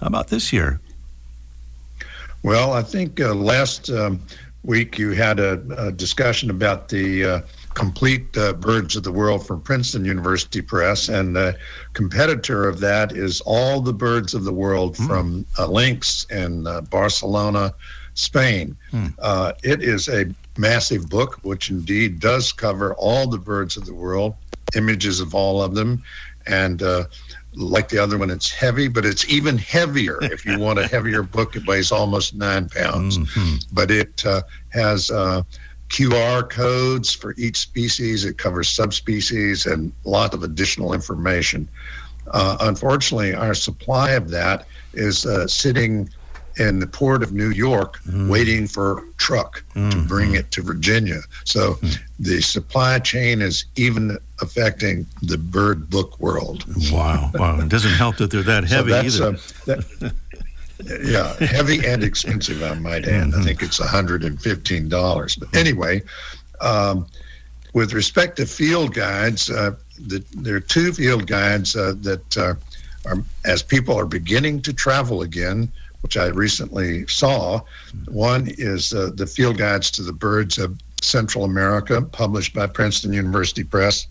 How 0.00 0.06
about 0.06 0.28
this 0.28 0.52
year? 0.52 0.80
Well, 2.42 2.72
I 2.72 2.82
think 2.82 3.20
uh, 3.20 3.34
last 3.34 3.90
um, 3.90 4.20
week 4.62 4.98
you 4.98 5.10
had 5.10 5.40
a, 5.40 5.60
a, 5.76 5.92
discussion 5.92 6.50
about 6.50 6.88
the 6.88 7.24
uh, 7.24 7.40
complete 7.78 8.36
uh, 8.36 8.52
Birds 8.54 8.96
of 8.96 9.04
the 9.04 9.12
World 9.12 9.46
from 9.46 9.60
Princeton 9.62 10.04
University 10.04 10.60
Press, 10.60 11.08
and 11.08 11.34
the 11.36 11.56
competitor 11.92 12.68
of 12.68 12.80
that 12.80 13.12
is 13.12 13.40
All 13.42 13.80
the 13.80 13.92
Birds 13.92 14.34
of 14.34 14.44
the 14.44 14.52
World 14.52 14.96
mm. 14.96 15.06
from 15.06 15.46
uh, 15.58 15.66
Lynx 15.66 16.26
in 16.30 16.66
uh, 16.66 16.80
Barcelona, 16.82 17.72
Spain. 18.14 18.76
Mm. 18.92 19.54
it 19.62 19.80
is 19.80 20.08
a 20.08 20.26
massive 20.58 21.08
book, 21.08 21.38
which 21.42 21.70
indeed 21.70 22.18
does 22.18 22.52
cover 22.52 22.94
all 22.94 23.28
the 23.28 23.38
birds 23.38 23.76
of 23.76 23.86
the 23.86 23.94
world, 23.94 24.34
images 24.74 25.20
of 25.20 25.34
all 25.36 25.62
of 25.62 25.76
them, 25.76 26.02
and 26.48 26.82
uh, 26.82 27.04
like 27.54 27.88
the 27.88 27.98
other 27.98 28.18
one, 28.18 28.30
it's 28.30 28.50
heavy, 28.50 28.88
but 28.88 29.04
it's 29.04 29.28
even 29.28 29.56
heavier. 29.56 30.18
if 30.22 30.44
you 30.44 30.58
want 30.58 30.78
a 30.78 30.86
heavier 30.86 31.22
book, 31.22 31.56
it 31.56 31.66
weighs 31.66 31.92
almost 31.92 32.34
nine 32.34 32.68
pounds, 32.68 33.18
mm-hmm. 33.18 33.56
but 33.72 33.90
it 33.90 34.24
uh, 34.26 34.42
has. 34.70 35.10
Uh, 35.10 35.42
QR 35.88 36.48
codes 36.48 37.14
for 37.14 37.34
each 37.36 37.56
species. 37.56 38.24
It 38.24 38.38
covers 38.38 38.68
subspecies 38.68 39.66
and 39.66 39.92
a 40.04 40.08
lot 40.08 40.34
of 40.34 40.42
additional 40.42 40.92
information. 40.92 41.68
Uh, 42.30 42.58
unfortunately, 42.60 43.34
our 43.34 43.54
supply 43.54 44.10
of 44.10 44.30
that 44.30 44.66
is 44.92 45.24
uh, 45.24 45.46
sitting 45.46 46.08
in 46.58 46.80
the 46.80 46.86
port 46.86 47.22
of 47.22 47.32
New 47.32 47.50
York 47.50 48.00
mm. 48.02 48.28
waiting 48.28 48.66
for 48.66 49.04
truck 49.16 49.62
mm. 49.74 49.90
to 49.90 49.96
mm-hmm. 49.96 50.06
bring 50.06 50.34
it 50.34 50.50
to 50.50 50.62
Virginia. 50.62 51.20
So 51.44 51.74
mm. 51.74 51.98
the 52.18 52.40
supply 52.40 52.98
chain 52.98 53.40
is 53.40 53.64
even 53.76 54.18
affecting 54.40 55.06
the 55.22 55.38
bird 55.38 55.88
book 55.88 56.18
world. 56.20 56.64
Wow. 56.90 57.30
Wow. 57.34 57.60
It 57.60 57.68
doesn't 57.68 57.92
help 57.92 58.16
that 58.16 58.30
they're 58.30 58.42
that 58.42 58.64
heavy 58.64 59.08
so 59.08 59.28
either. 59.28 59.36
Uh, 59.36 59.38
that, 59.66 60.14
yeah, 60.84 61.34
heavy 61.40 61.84
and 61.86 62.02
expensive, 62.04 62.62
I 62.62 62.74
might 62.74 63.06
add. 63.06 63.28
Mm-hmm. 63.28 63.40
I 63.40 63.44
think 63.44 63.62
it's 63.62 63.80
$115. 63.80 65.40
But 65.40 65.56
anyway, 65.56 66.02
um, 66.60 67.06
with 67.74 67.92
respect 67.92 68.36
to 68.36 68.46
field 68.46 68.94
guides, 68.94 69.50
uh, 69.50 69.74
the, 69.98 70.24
there 70.34 70.56
are 70.56 70.60
two 70.60 70.92
field 70.92 71.26
guides 71.26 71.76
uh, 71.76 71.94
that 72.00 72.36
uh, 72.36 72.54
are, 73.06 73.22
as 73.44 73.62
people 73.62 73.98
are 73.98 74.06
beginning 74.06 74.62
to 74.62 74.72
travel 74.72 75.22
again, 75.22 75.70
which 76.02 76.16
I 76.16 76.26
recently 76.26 77.06
saw. 77.06 77.60
One 78.06 78.48
is 78.56 78.92
uh, 78.92 79.10
the 79.14 79.26
Field 79.26 79.58
Guides 79.58 79.90
to 79.92 80.02
the 80.02 80.12
Birds 80.12 80.58
of 80.58 80.78
Central 81.02 81.44
America, 81.44 82.00
published 82.02 82.54
by 82.54 82.66
Princeton 82.66 83.12
University 83.12 83.64
Press 83.64 84.06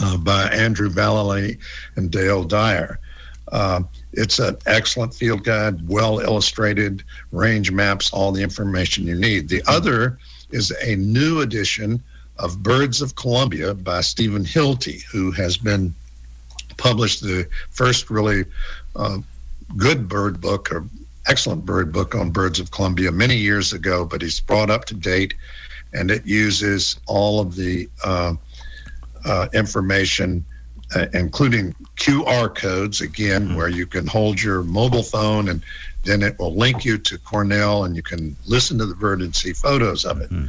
uh, 0.00 0.16
by 0.16 0.48
Andrew 0.48 0.90
Vallely 0.90 1.58
and 1.96 2.10
Dale 2.10 2.44
Dyer. 2.44 2.98
Uh, 3.52 3.82
it's 4.12 4.38
an 4.38 4.56
excellent 4.66 5.14
field 5.14 5.44
guide, 5.44 5.86
well 5.88 6.18
illustrated, 6.18 7.02
range 7.32 7.70
maps, 7.70 8.12
all 8.12 8.32
the 8.32 8.42
information 8.42 9.06
you 9.06 9.14
need. 9.14 9.48
The 9.48 9.62
other 9.66 10.18
is 10.50 10.72
a 10.82 10.96
new 10.96 11.40
edition 11.40 12.02
of 12.38 12.62
Birds 12.62 13.00
of 13.00 13.14
Colombia 13.16 13.74
by 13.74 14.00
Steven 14.00 14.44
Hilty, 14.44 15.02
who 15.04 15.30
has 15.32 15.56
been 15.56 15.94
published 16.76 17.22
the 17.22 17.46
first 17.70 18.10
really 18.10 18.44
uh, 18.96 19.18
good 19.76 20.08
bird 20.08 20.40
book 20.40 20.72
or 20.72 20.84
excellent 21.26 21.64
bird 21.64 21.92
book 21.92 22.14
on 22.14 22.30
birds 22.30 22.60
of 22.60 22.70
Colombia 22.70 23.10
many 23.10 23.36
years 23.36 23.72
ago, 23.72 24.04
but 24.04 24.20
he's 24.20 24.40
brought 24.40 24.70
up 24.70 24.84
to 24.86 24.94
date, 24.94 25.34
and 25.92 26.10
it 26.10 26.26
uses 26.26 27.00
all 27.06 27.40
of 27.40 27.54
the 27.54 27.88
uh, 28.04 28.34
uh, 29.24 29.48
information, 29.54 30.44
uh, 30.94 31.06
including 31.12 31.74
QR 31.96 32.54
codes, 32.54 33.00
again, 33.00 33.48
mm-hmm. 33.48 33.56
where 33.56 33.68
you 33.68 33.86
can 33.86 34.06
hold 34.06 34.42
your 34.42 34.62
mobile 34.62 35.02
phone 35.02 35.48
and 35.48 35.62
then 36.04 36.22
it 36.22 36.38
will 36.38 36.54
link 36.54 36.84
you 36.84 36.98
to 36.98 37.18
Cornell 37.18 37.84
and 37.84 37.96
you 37.96 38.02
can 38.02 38.36
listen 38.46 38.78
to 38.78 38.86
the 38.86 38.94
bird 38.94 39.22
and 39.22 39.34
see 39.34 39.52
photos 39.52 40.04
of 40.04 40.20
it. 40.20 40.30
Mm-hmm. 40.30 40.46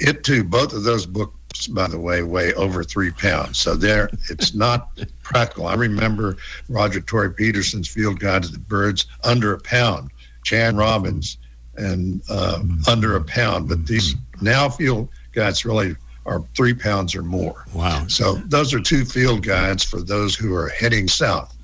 It 0.00 0.24
too, 0.24 0.44
both 0.44 0.72
of 0.72 0.84
those 0.84 1.06
books 1.06 1.34
by 1.66 1.88
the 1.88 1.98
way, 1.98 2.22
weigh 2.22 2.54
over 2.54 2.84
three 2.84 3.10
pounds. 3.10 3.58
So 3.58 3.74
there, 3.74 4.10
it's 4.30 4.54
not 4.54 4.90
practical. 5.22 5.66
I 5.66 5.74
remember 5.74 6.36
Roger 6.68 7.00
Tory 7.00 7.32
Peterson's 7.32 7.88
Field 7.88 8.20
Guide 8.20 8.44
to 8.44 8.52
the 8.52 8.58
Birds 8.58 9.06
under 9.24 9.54
a 9.54 9.58
pound, 9.58 10.10
Chan 10.44 10.76
Robbins 10.76 11.38
and 11.76 12.22
uh, 12.28 12.62
under 12.88 13.16
a 13.16 13.24
pound. 13.24 13.68
But 13.68 13.86
these 13.86 14.14
now 14.40 14.68
field 14.68 15.08
guides 15.32 15.64
really 15.64 15.96
are 16.28 16.44
three 16.54 16.74
pounds 16.74 17.14
or 17.14 17.22
more. 17.22 17.64
Wow. 17.74 18.06
So 18.08 18.34
those 18.46 18.74
are 18.74 18.80
two 18.80 19.04
field 19.04 19.42
guides 19.42 19.82
for 19.82 20.00
those 20.00 20.34
who 20.34 20.54
are 20.54 20.68
heading 20.68 21.08
south. 21.08 21.54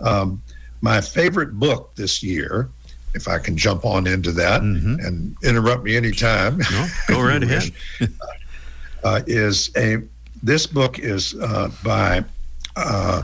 Um, 0.00 0.42
my 0.80 1.00
favorite 1.00 1.52
book 1.58 1.94
this 1.94 2.22
year, 2.22 2.68
if 3.14 3.28
I 3.28 3.38
can 3.38 3.56
jump 3.56 3.84
on 3.84 4.06
into 4.06 4.32
that 4.32 4.62
mm-hmm. 4.62 5.04
and 5.06 5.36
interrupt 5.44 5.84
me 5.84 5.96
anytime. 5.96 6.58
No, 6.58 6.88
go 7.08 7.22
right 7.22 7.42
ahead. 7.42 7.72
uh, 9.04 9.20
is 9.26 9.70
a 9.76 9.98
this 10.42 10.66
book 10.66 10.98
is 10.98 11.34
uh, 11.34 11.70
by 11.84 12.24
uh, 12.74 13.22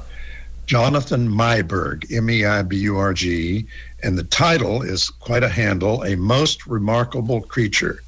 Jonathan 0.67 1.29
Meiburg, 1.29 2.15
M 2.15 2.31
E 2.31 2.45
I 2.45 2.63
B 2.63 2.77
U 2.79 2.99
R 2.99 3.13
G, 3.13 3.67
and 4.03 4.17
the 4.17 4.25
title 4.25 4.83
is 4.83 5.11
quite 5.11 5.43
a 5.43 5.49
handle: 5.49 6.05
"A 6.05 6.15
Most 6.17 6.67
Remarkable 6.67 7.41
Creature: 7.41 8.03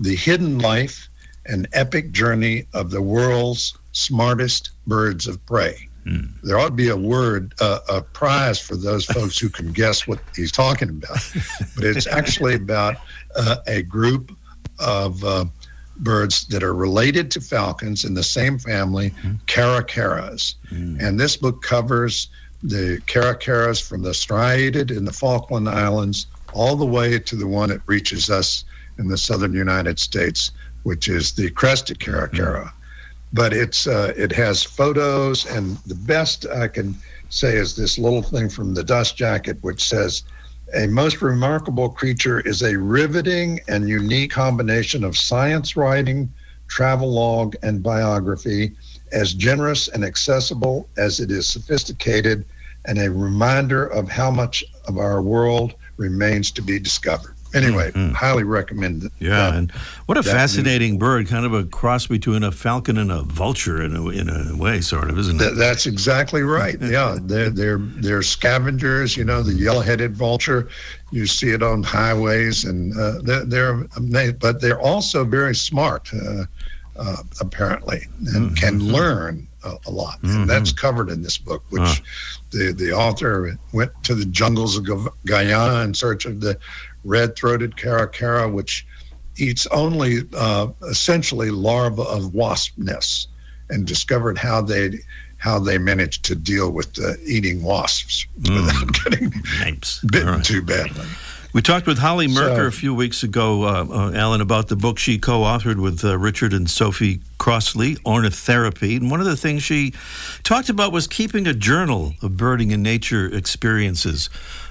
The 0.00 0.14
Hidden 0.14 0.60
Life 0.60 1.08
and 1.46 1.68
Epic 1.72 2.12
Journey 2.12 2.66
of 2.72 2.90
the 2.90 3.02
World's 3.02 3.76
Smartest 3.92 4.70
Birds 4.86 5.26
of 5.26 5.44
Prey." 5.46 5.88
Mm. 6.06 6.28
There 6.42 6.58
ought 6.58 6.66
to 6.66 6.72
be 6.72 6.88
a 6.88 6.96
word, 6.96 7.54
uh, 7.60 7.80
a 7.88 8.02
prize 8.02 8.60
for 8.60 8.76
those 8.76 9.06
folks 9.06 9.38
who 9.38 9.48
can 9.48 9.72
guess 9.72 10.06
what 10.06 10.18
he's 10.36 10.52
talking 10.52 10.90
about. 10.90 11.18
but 11.74 11.84
it's 11.84 12.06
actually 12.06 12.54
about 12.54 12.96
uh, 13.36 13.56
a 13.66 13.82
group 13.82 14.36
of 14.78 15.24
uh, 15.24 15.46
birds 15.98 16.46
that 16.48 16.62
are 16.62 16.74
related 16.74 17.30
to 17.32 17.40
falcons 17.40 18.04
in 18.04 18.14
the 18.14 18.22
same 18.22 18.58
family, 18.58 19.10
mm-hmm. 19.10 19.34
caracaras. 19.46 20.56
Mm. 20.70 21.00
And 21.00 21.18
this 21.18 21.36
book 21.36 21.62
covers 21.62 22.28
the 22.62 23.00
caracaras 23.06 23.80
from 23.80 24.02
the 24.02 24.14
striated 24.14 24.90
in 24.90 25.04
the 25.04 25.12
Falkland 25.12 25.68
Islands 25.68 26.26
all 26.52 26.76
the 26.76 26.86
way 26.86 27.18
to 27.18 27.36
the 27.36 27.46
one 27.46 27.68
that 27.70 27.80
reaches 27.86 28.30
us 28.30 28.64
in 28.98 29.08
the 29.08 29.18
southern 29.18 29.52
United 29.52 29.98
States, 29.98 30.52
which 30.84 31.08
is 31.08 31.32
the 31.32 31.50
crested 31.50 31.98
caracara. 31.98 32.72
But 33.32 33.52
it's 33.52 33.88
uh, 33.88 34.12
it 34.16 34.30
has 34.32 34.62
photos, 34.62 35.44
and 35.46 35.76
the 35.86 35.96
best 35.96 36.46
I 36.46 36.68
can 36.68 36.94
say 37.30 37.56
is 37.56 37.74
this 37.74 37.98
little 37.98 38.22
thing 38.22 38.48
from 38.48 38.74
the 38.74 38.84
dust 38.84 39.16
jacket, 39.16 39.58
which 39.62 39.82
says, 39.82 40.22
"A 40.72 40.86
most 40.86 41.20
remarkable 41.20 41.88
creature 41.88 42.40
is 42.40 42.62
a 42.62 42.78
riveting 42.78 43.60
and 43.66 43.88
unique 43.88 44.30
combination 44.30 45.02
of 45.02 45.18
science 45.18 45.74
writing, 45.74 46.32
travelogue, 46.68 47.56
and 47.62 47.82
biography, 47.82 48.72
as 49.10 49.34
generous 49.34 49.88
and 49.88 50.04
accessible 50.04 50.88
as 50.96 51.18
it 51.18 51.32
is 51.32 51.48
sophisticated, 51.48 52.44
and 52.84 52.98
a 52.98 53.10
reminder 53.10 53.84
of 53.86 54.08
how 54.08 54.30
much 54.30 54.62
of 54.86 54.96
our 54.98 55.20
world 55.20 55.74
remains 55.96 56.52
to 56.52 56.62
be 56.62 56.78
discovered." 56.78 57.33
Anyway, 57.54 57.92
highly 58.14 58.42
recommend 58.42 59.04
it. 59.04 59.12
Yeah, 59.20 59.54
and 59.54 59.70
what 60.06 60.18
a 60.18 60.22
fascinating 60.22 60.98
bird, 60.98 61.28
kind 61.28 61.46
of 61.46 61.54
a 61.54 61.64
cross 61.64 62.06
between 62.08 62.42
a 62.42 62.50
falcon 62.50 62.98
and 62.98 63.12
a 63.12 63.22
vulture 63.22 63.80
in 63.82 63.94
a, 63.94 64.08
in 64.08 64.28
a 64.28 64.56
way, 64.56 64.80
sort 64.80 65.08
of, 65.08 65.18
isn't 65.18 65.36
it? 65.36 65.44
That, 65.44 65.54
that's 65.56 65.86
exactly 65.86 66.42
right. 66.42 66.76
Yeah, 66.94 67.16
they're 67.22 67.50
they're 67.50 67.78
they're 67.78 68.22
scavengers. 68.22 69.16
You 69.16 69.24
know, 69.24 69.42
the 69.42 69.54
yellow-headed 69.54 70.16
vulture. 70.16 70.68
You 71.12 71.26
see 71.26 71.50
it 71.50 71.62
on 71.62 71.82
highways, 71.84 72.64
and 72.64 72.92
uh, 72.98 73.20
they're, 73.22 73.44
they're 73.44 73.86
amazing. 73.96 74.36
But 74.40 74.60
they're 74.60 74.80
also 74.80 75.24
very 75.24 75.54
smart, 75.54 76.10
uh, 76.12 76.44
uh, 76.96 77.16
apparently, 77.40 78.02
and 78.34 78.56
can 78.56 78.80
learn 78.80 79.46
a, 79.64 79.90
lot. 79.90 80.18
And 80.24 80.48
that's 80.50 80.72
covered 80.72 81.08
in 81.08 81.22
this 81.22 81.38
book, 81.38 81.62
which 81.70 81.82
Ah. 81.82 81.96
the 82.50 82.72
the 82.72 82.92
author 82.92 83.56
went 83.72 83.92
to 84.04 84.14
the 84.14 84.26
jungles 84.26 84.76
of 84.76 85.08
Guyana 85.24 85.82
in 85.84 85.94
search 85.94 86.26
of 86.26 86.40
the 86.40 86.58
red-throated 87.04 87.76
caracara, 87.76 88.52
which 88.52 88.86
eats 89.36 89.66
only 89.68 90.20
uh, 90.36 90.68
essentially 90.88 91.50
larvae 91.50 92.02
of 92.02 92.34
wasp 92.34 92.76
nests, 92.76 93.28
and 93.70 93.86
discovered 93.86 94.38
how 94.38 94.60
they 94.60 94.98
how 95.38 95.58
they 95.58 95.76
managed 95.76 96.24
to 96.24 96.34
deal 96.34 96.70
with 96.70 96.98
uh, 96.98 97.12
eating 97.26 97.62
wasps 97.62 98.26
without 98.42 98.92
getting 99.04 99.30
bitten 100.10 100.28
right. 100.28 100.44
too 100.44 100.62
badly. 100.62 101.06
We 101.54 101.62
talked 101.62 101.86
with 101.86 101.98
Holly 101.98 102.26
Merker 102.26 102.62
So- 102.62 102.66
a 102.66 102.72
few 102.72 102.92
weeks 102.92 103.22
ago, 103.22 103.62
uh, 103.62 103.86
uh, 103.88 104.12
Alan, 104.12 104.40
about 104.40 104.66
the 104.66 104.74
book 104.74 104.98
she 104.98 105.18
co 105.18 105.42
authored 105.42 105.80
with 105.80 106.04
uh, 106.04 106.18
Richard 106.18 106.52
and 106.52 106.68
Sophie 106.68 107.20
Crossley, 107.38 107.94
Ornithotherapy. 108.04 108.96
And 108.96 109.08
one 109.08 109.20
of 109.20 109.26
the 109.26 109.36
things 109.36 109.62
she 109.62 109.94
talked 110.42 110.68
about 110.68 110.90
was 110.90 111.06
keeping 111.06 111.46
a 111.46 111.54
journal 111.54 112.14
of 112.22 112.36
birding 112.36 112.72
and 112.72 112.82
nature 112.82 113.32
experiences. 113.32 114.28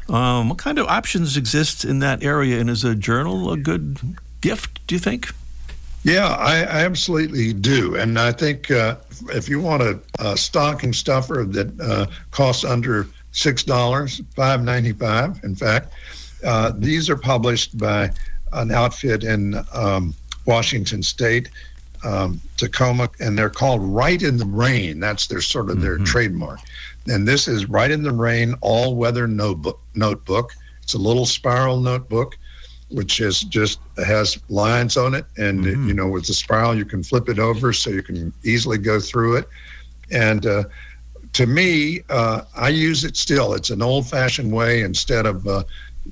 Um, 0.10 0.50
what 0.50 0.58
kind 0.58 0.78
of 0.78 0.86
options 0.88 1.38
exist 1.38 1.86
in 1.86 2.00
that 2.00 2.22
area? 2.22 2.60
And 2.60 2.70
is 2.70 2.84
a 2.84 2.96
journal 2.96 3.50
a 3.54 3.58
good 3.58 3.98
gift, 4.42 4.86
do 4.86 4.96
you 4.96 5.00
think? 5.00 5.30
Yeah, 6.04 6.28
I, 6.28 6.63
I 6.63 6.84
absolutely 6.84 7.54
do, 7.54 7.96
and 7.96 8.20
I 8.20 8.34
think 8.34 8.70
uh, 8.70 8.98
if 9.30 9.48
you 9.48 9.62
want 9.62 9.84
a, 9.84 10.02
a 10.20 10.36
stocking 10.36 10.92
stuffer 10.92 11.46
that 11.48 11.80
uh, 11.80 12.08
costs 12.32 12.66
under 12.66 13.08
six 13.32 13.63
dollars, 13.63 14.22
five 14.36 14.62
ninety 14.62 14.92
five, 14.92 15.40
in 15.46 15.56
fact, 15.56 15.94
uh, 16.44 16.72
these 16.78 17.10
are 17.10 17.18
published 17.18 17.78
by 17.78 18.12
an 18.54 18.72
outfit 18.72 19.24
in 19.24 19.56
um, 19.74 20.14
Washington 20.46 21.02
State, 21.02 21.50
um, 22.04 22.40
Tacoma, 22.58 23.10
and 23.20 23.38
they're 23.38 23.50
called 23.50 23.82
Right 23.82 24.22
in 24.22 24.38
the 24.38 24.46
Rain. 24.46 25.00
That's 25.00 25.28
their 25.28 25.42
sort 25.42 25.70
of 25.70 25.82
their 25.82 25.98
trademark. 26.00 26.60
And 27.08 27.28
this 27.28 27.48
is 27.48 27.68
Right 27.70 27.92
in 27.92 28.04
the 28.04 28.12
Rain 28.12 28.56
all 28.62 28.96
weather 28.96 29.28
notebook. 29.28 29.82
Notebook. 29.96 30.54
It's 30.82 30.94
a 30.94 31.00
little 31.00 31.26
spiral 31.26 31.80
notebook 31.80 32.38
which 32.94 33.20
is 33.20 33.42
just 33.42 33.80
has 34.06 34.38
lines 34.50 34.98
on 34.98 35.16
it 35.16 35.26
and 35.38 35.66
you 35.88 35.94
know 35.94 36.08
with 36.08 36.26
the 36.28 36.34
spiral 36.34 36.76
you 36.76 36.86
can 36.86 37.02
flip 37.02 37.28
it 37.28 37.40
over 37.40 37.74
so 37.74 37.90
you 37.90 38.04
can 38.04 38.32
easily 38.44 38.78
go 38.78 39.00
through 39.00 39.36
it 39.36 39.48
and 40.12 40.46
uh, 40.46 40.63
to 41.34 41.48
me 41.48 42.02
uh, 42.10 42.41
i 42.56 42.70
use 42.70 43.04
it 43.04 43.17
still 43.17 43.54
it's 43.54 43.72
an 43.72 43.82
old 43.82 44.08
fashioned 44.08 44.52
way 44.52 44.82
instead 44.82 45.26
of 45.26 45.46
uh, 45.48 45.63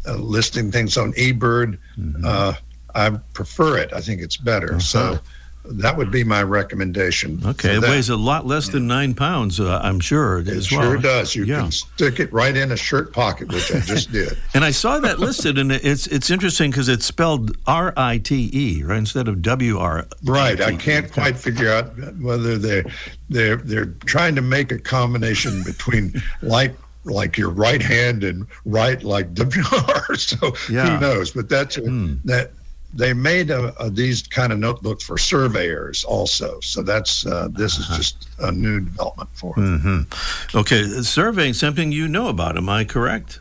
uh, 0.07 0.15
listing 0.15 0.71
things 0.71 0.97
on 0.97 1.13
ebird 1.13 1.77
uh, 2.23 2.53
i 2.95 3.09
prefer 3.33 3.77
it 3.77 3.91
i 3.93 4.01
think 4.01 4.21
it's 4.21 4.37
better 4.37 4.79
so 4.79 5.19
that 5.63 5.95
would 5.95 6.09
be 6.09 6.23
my 6.23 6.41
recommendation 6.41 7.39
Okay, 7.45 7.75
it 7.75 7.81
weighs 7.83 8.09
a 8.09 8.15
lot 8.17 8.47
less 8.47 8.69
than 8.69 8.87
nine 8.87 9.13
pounds, 9.13 9.59
uh, 9.59 9.79
I'm 9.83 9.99
sure, 9.99 10.39
it 10.39 10.63
sure 10.63 10.79
well. 10.93 10.99
does 11.01 11.35
you 11.35 11.43
Yeah. 11.45 11.61
can 11.61 11.71
stick 11.71 12.19
it 12.19 12.33
right 12.33 12.57
in 12.57 12.71
a 12.71 12.75
shirt 12.75 13.13
pocket 13.13 13.47
which 13.53 13.71
i 13.71 13.79
just 13.81 14.11
did 14.19 14.35
And 14.55 14.65
I 14.65 14.71
saw 14.71 14.97
that 15.01 15.19
listed, 15.19 15.59
and 15.59 15.71
it's 15.71 16.07
it's 16.07 16.31
interesting 16.31 16.71
because 16.71 16.89
it's 16.89 17.05
spelled 17.05 17.55
R 17.67 17.93
I 17.95 18.17
T 18.17 18.49
E, 18.51 18.83
right, 18.83 18.97
instead 18.97 19.27
of 19.27 19.43
W 19.43 19.77
R. 19.77 20.07
Right. 20.23 20.59
I 20.59 20.75
can't 20.77 21.11
quite 21.13 21.37
figure 21.37 21.71
out 21.71 21.93
whether 22.19 22.57
they 22.57 22.83
they're 23.29 23.57
they're 23.57 23.93
trying 24.05 24.33
to 24.35 24.41
make 24.41 24.71
a 24.71 24.79
combination 24.79 25.61
between 25.61 26.19
like 26.41 26.73
like 27.03 27.37
your 27.37 27.49
right 27.49 27.81
hand 27.81 28.23
and 28.23 28.45
right 28.65 29.03
like 29.03 29.33
WR. 29.35 30.15
So 30.15 30.53
Yeah. 30.69 30.97
who 30.97 30.99
knows? 30.99 31.31
But 31.31 31.49
that's 31.49 31.75
hmm. 31.75 32.15
that 32.25 32.51
they 32.93 33.13
made 33.13 33.49
a, 33.51 33.73
a, 33.81 33.89
these 33.89 34.21
kind 34.23 34.51
of 34.51 34.59
notebooks 34.59 35.03
for 35.03 35.17
surveyors 35.17 36.03
also. 36.03 36.59
So 36.59 36.81
that's 36.81 37.25
uh, 37.25 37.47
this 37.51 37.77
is 37.77 37.85
uh-huh. 37.85 37.97
just 37.97 38.27
a 38.39 38.51
new 38.51 38.81
development 38.81 39.29
for 39.33 39.53
them. 39.55 39.79
Mm-hmm. 39.79 40.57
Okay, 40.57 40.83
surveying 41.01 41.53
something 41.53 41.91
you 41.91 42.07
know 42.07 42.27
about. 42.27 42.57
Am 42.57 42.69
I 42.69 42.83
correct? 42.83 43.39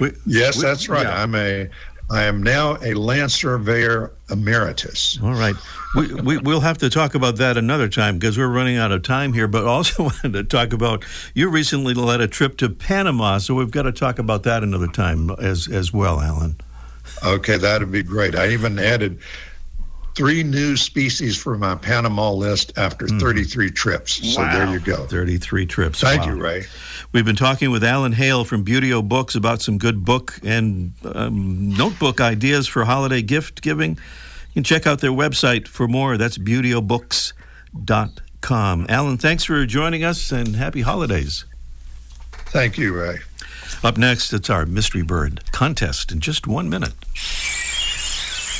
We- 0.00 0.12
Yes, 0.26 0.56
we- 0.56 0.62
that's 0.62 0.88
right. 0.88 1.06
yeah. 1.06 1.22
I'm 1.22 1.34
a 1.34 1.68
I 2.10 2.24
am 2.24 2.42
now 2.42 2.76
a 2.82 2.94
land 2.94 3.30
surveyor 3.30 4.12
emeritus. 4.30 5.18
All 5.22 5.32
right. 5.32 5.54
We, 5.94 6.12
we, 6.14 6.38
we'll 6.38 6.60
have 6.60 6.78
to 6.78 6.90
talk 6.90 7.14
about 7.14 7.36
that 7.36 7.56
another 7.56 7.88
time 7.88 8.18
because 8.18 8.36
we're 8.36 8.48
running 8.48 8.76
out 8.76 8.90
of 8.90 9.02
time 9.02 9.32
here. 9.32 9.46
But 9.46 9.64
also 9.64 10.02
wanted 10.04 10.32
to 10.32 10.44
talk 10.44 10.72
about 10.72 11.04
you 11.34 11.48
recently 11.48 11.94
led 11.94 12.20
a 12.20 12.26
trip 12.26 12.56
to 12.58 12.68
Panama, 12.68 13.38
so 13.38 13.54
we've 13.54 13.70
got 13.70 13.82
to 13.82 13.92
talk 13.92 14.18
about 14.18 14.42
that 14.42 14.64
another 14.64 14.88
time 14.88 15.30
as 15.30 15.68
as 15.68 15.92
well, 15.92 16.20
Alan. 16.20 16.56
Okay, 17.24 17.58
that'd 17.58 17.92
be 17.92 18.02
great. 18.02 18.34
I 18.34 18.48
even 18.48 18.78
added 18.78 19.20
three 20.20 20.42
new 20.42 20.76
species 20.76 21.38
for 21.38 21.56
my 21.56 21.74
Panama 21.74 22.30
list 22.30 22.76
after 22.76 23.08
33 23.08 23.70
trips. 23.70 24.34
So 24.34 24.42
there 24.42 24.70
you 24.70 24.78
go. 24.78 25.06
33 25.06 25.64
trips. 25.64 26.00
Thank 26.02 26.26
Wow. 26.26 26.34
you, 26.34 26.42
Ray. 26.42 26.66
We've 27.12 27.24
been 27.24 27.36
talking 27.36 27.70
with 27.70 27.82
Alan 27.82 28.12
Hale 28.12 28.44
from 28.44 28.62
Buteo 28.62 29.02
Books 29.02 29.34
about 29.34 29.62
some 29.62 29.78
good 29.78 30.04
book 30.04 30.38
and 30.44 30.92
um, 31.06 31.70
notebook 31.70 32.20
ideas 32.20 32.68
for 32.68 32.84
holiday 32.84 33.22
gift 33.22 33.62
giving. 33.62 33.92
You 33.92 34.52
can 34.52 34.62
check 34.64 34.86
out 34.86 35.00
their 35.00 35.10
website 35.10 35.66
for 35.66 35.88
more. 35.88 36.18
That's 36.18 36.36
buteobooks.com. 36.36 38.86
Alan, 38.90 39.16
thanks 39.16 39.44
for 39.44 39.64
joining 39.64 40.04
us 40.04 40.30
and 40.32 40.54
happy 40.54 40.82
holidays. 40.82 41.46
Thank 42.48 42.76
you, 42.76 42.92
Ray. 42.92 43.20
Up 43.82 43.96
next, 43.96 44.34
it's 44.34 44.50
our 44.50 44.66
Mystery 44.66 45.00
Bird 45.00 45.50
contest 45.50 46.12
in 46.12 46.20
just 46.20 46.46
one 46.46 46.68
minute. 46.68 46.92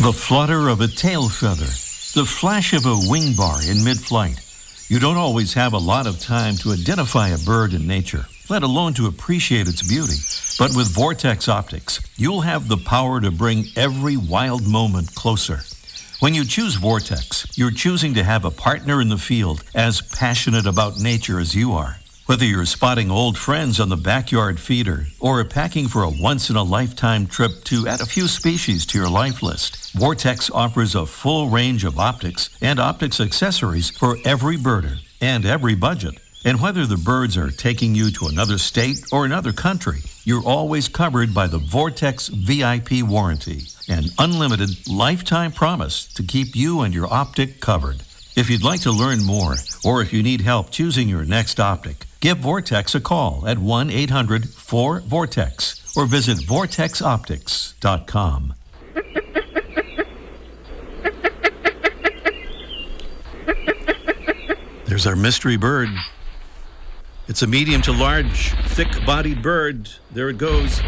The 0.01 0.15
flutter 0.15 0.69
of 0.69 0.81
a 0.81 0.89
tail 0.89 1.29
feather, 1.29 1.67
the 1.67 2.25
flash 2.25 2.73
of 2.73 2.87
a 2.87 2.99
wing 3.07 3.35
bar 3.35 3.61
in 3.69 3.85
mid 3.85 4.01
flight. 4.01 4.41
You 4.89 4.99
don't 4.99 5.19
always 5.19 5.53
have 5.53 5.75
a 5.75 5.79
lot 5.93 6.07
of 6.07 6.19
time 6.19 6.57
to 6.63 6.73
identify 6.73 7.29
a 7.29 7.37
bird 7.37 7.75
in 7.75 7.87
nature, 7.87 8.25
let 8.49 8.63
alone 8.63 8.95
to 8.95 9.09
appreciate 9.09 9.69
its 9.69 9.87
beauty. 9.87 10.17
But 10.59 10.75
with 10.75 10.89
Vortex 10.89 11.51
Optics, 11.51 12.01
you'll 12.17 12.41
have 12.41 12.67
the 12.67 12.79
power 12.79 13.21
to 13.21 13.31
bring 13.31 13.67
every 13.77 14.17
wild 14.17 14.67
moment 14.67 15.15
closer. 15.15 15.61
When 16.21 16.33
you 16.33 16.47
choose 16.47 16.77
Vortex, 16.77 17.47
you're 17.59 17.71
choosing 17.71 18.15
to 18.15 18.25
have 18.25 18.47
a 18.47 18.51
partner 18.51 19.03
in 19.03 19.11
the 19.11 19.19
field 19.19 19.65
as 19.75 20.01
passionate 20.01 20.65
about 20.65 20.99
nature 20.99 21.39
as 21.39 21.55
you 21.55 21.73
are. 21.75 22.00
Whether 22.31 22.45
you're 22.45 22.65
spotting 22.65 23.11
old 23.11 23.37
friends 23.37 23.81
on 23.81 23.89
the 23.89 23.97
backyard 23.97 24.61
feeder 24.61 25.07
or 25.19 25.45
packing 25.45 25.89
for 25.89 26.05
a 26.05 26.09
once 26.09 26.49
in 26.49 26.55
a 26.55 26.63
lifetime 26.63 27.27
trip 27.27 27.65
to 27.65 27.89
add 27.89 28.01
a 28.01 28.07
few 28.07 28.29
species 28.29 28.87
to 28.87 28.99
your 28.99 29.11
life 29.11 29.43
list, 29.43 29.91
Vortex 29.95 30.49
offers 30.49 30.95
a 30.95 31.07
full 31.07 31.49
range 31.49 31.83
of 31.83 31.99
optics 31.99 32.49
and 32.61 32.79
optics 32.79 33.19
accessories 33.19 33.91
for 33.91 34.17
every 34.25 34.57
birder 34.57 35.01
and 35.21 35.45
every 35.45 35.75
budget. 35.75 36.21
And 36.45 36.61
whether 36.61 36.87
the 36.87 36.97
birds 36.97 37.37
are 37.37 37.51
taking 37.51 37.97
you 37.97 38.13
to 38.13 38.29
another 38.29 38.59
state 38.59 39.01
or 39.11 39.25
another 39.25 39.53
country, 39.53 40.03
you're 40.23 40.47
always 40.47 40.87
covered 40.87 41.35
by 41.35 41.49
the 41.49 41.59
Vortex 41.59 42.29
VIP 42.29 43.03
warranty, 43.03 43.63
an 43.89 44.05
unlimited 44.21 44.89
lifetime 44.89 45.51
promise 45.51 46.07
to 46.15 46.23
keep 46.23 46.55
you 46.55 46.83
and 46.83 46.95
your 46.95 47.13
optic 47.13 47.59
covered. 47.61 48.05
If 48.41 48.49
you'd 48.49 48.65
like 48.65 48.81
to 48.81 48.91
learn 48.91 49.23
more, 49.23 49.57
or 49.85 50.01
if 50.01 50.15
you 50.15 50.23
need 50.23 50.41
help 50.41 50.71
choosing 50.71 51.11
your 51.11 51.27
next 51.27 51.61
optic, 51.61 52.07
give 52.21 52.39
Vortex 52.39 52.95
a 52.95 53.01
call 53.01 53.47
at 53.47 53.59
1 53.59 53.91
800 53.91 54.49
4 54.49 55.01
Vortex 55.01 55.95
or 55.95 56.07
visit 56.07 56.39
vortexoptics.com. 56.39 58.55
There's 64.87 65.07
our 65.07 65.17
mystery 65.17 65.59
bird. 65.59 65.91
It's 67.29 67.43
a 67.43 67.47
medium 67.47 67.83
to 67.83 67.93
large, 67.93 68.55
thick 68.69 68.89
bodied 69.05 69.43
bird. 69.43 69.91
There 70.13 70.31
it 70.31 70.39
goes. 70.39 70.79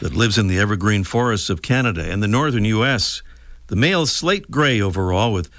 That 0.00 0.14
lives 0.14 0.38
in 0.38 0.46
the 0.46 0.58
evergreen 0.58 1.04
forests 1.04 1.50
of 1.50 1.60
Canada 1.60 2.10
and 2.10 2.22
the 2.22 2.28
northern 2.28 2.64
U.S. 2.64 3.20
The 3.66 3.76
male 3.76 4.06
slate 4.06 4.50
gray 4.50 4.80
overall 4.80 5.34
with 5.34 5.50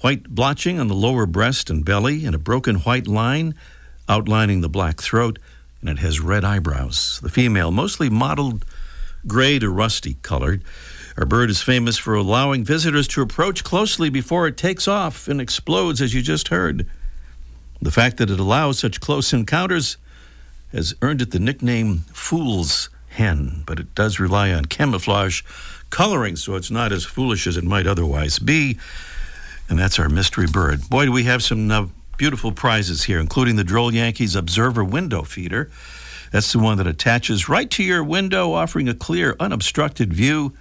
white 0.00 0.28
blotching 0.28 0.78
on 0.78 0.88
the 0.88 0.94
lower 0.94 1.26
breast 1.26 1.70
and 1.70 1.84
belly 1.84 2.24
and 2.24 2.34
a 2.34 2.38
broken 2.38 2.76
white 2.76 3.06
line 3.06 3.54
outlining 4.08 4.60
the 4.60 4.68
black 4.68 5.00
throat, 5.00 5.38
and 5.80 5.88
it 5.88 5.98
has 5.98 6.20
red 6.20 6.44
eyebrows. 6.44 7.20
The 7.22 7.28
female, 7.28 7.70
mostly 7.70 8.10
mottled 8.10 8.64
gray 9.26 9.58
to 9.58 9.70
rusty 9.70 10.14
colored. 10.22 10.64
Our 11.16 11.26
bird 11.26 11.50
is 11.50 11.62
famous 11.62 11.98
for 11.98 12.14
allowing 12.14 12.64
visitors 12.64 13.06
to 13.08 13.22
approach 13.22 13.62
closely 13.62 14.08
before 14.08 14.46
it 14.46 14.56
takes 14.56 14.88
off 14.88 15.28
and 15.28 15.40
explodes, 15.40 16.00
as 16.00 16.14
you 16.14 16.22
just 16.22 16.48
heard. 16.48 16.88
The 17.82 17.90
fact 17.90 18.16
that 18.18 18.30
it 18.30 18.40
allows 18.40 18.78
such 18.78 19.00
close 19.00 19.32
encounters 19.32 19.96
has 20.72 20.94
earned 21.02 21.22
it 21.22 21.30
the 21.30 21.38
nickname 21.38 22.04
Fool's 22.12 22.88
Hen, 23.08 23.64
but 23.66 23.80
it 23.80 23.94
does 23.94 24.20
rely 24.20 24.52
on 24.52 24.66
camouflage 24.66 25.42
coloring, 25.90 26.36
so 26.36 26.54
it's 26.54 26.70
not 26.70 26.92
as 26.92 27.04
foolish 27.04 27.46
as 27.46 27.56
it 27.56 27.64
might 27.64 27.86
otherwise 27.86 28.38
be. 28.38 28.78
And 29.70 29.78
that's 29.78 29.98
our 29.98 30.08
mystery 30.08 30.46
bird. 30.46 30.90
Boy, 30.90 31.06
do 31.06 31.12
we 31.12 31.24
have 31.24 31.42
some 31.42 31.70
uh, 31.70 31.86
beautiful 32.20 32.52
prizes 32.52 33.04
here, 33.04 33.18
including 33.18 33.56
the 33.56 33.64
Droll 33.64 33.94
Yankees 33.94 34.36
Observer 34.36 34.84
window 34.84 35.22
feeder. 35.22 35.70
That's 36.32 36.52
the 36.52 36.58
one 36.58 36.76
that 36.76 36.86
attaches 36.86 37.48
right 37.48 37.70
to 37.70 37.82
your 37.82 38.04
window, 38.04 38.52
offering 38.52 38.90
a 38.90 38.94
clear, 38.94 39.34
unobstructed 39.40 40.12
view 40.12 40.52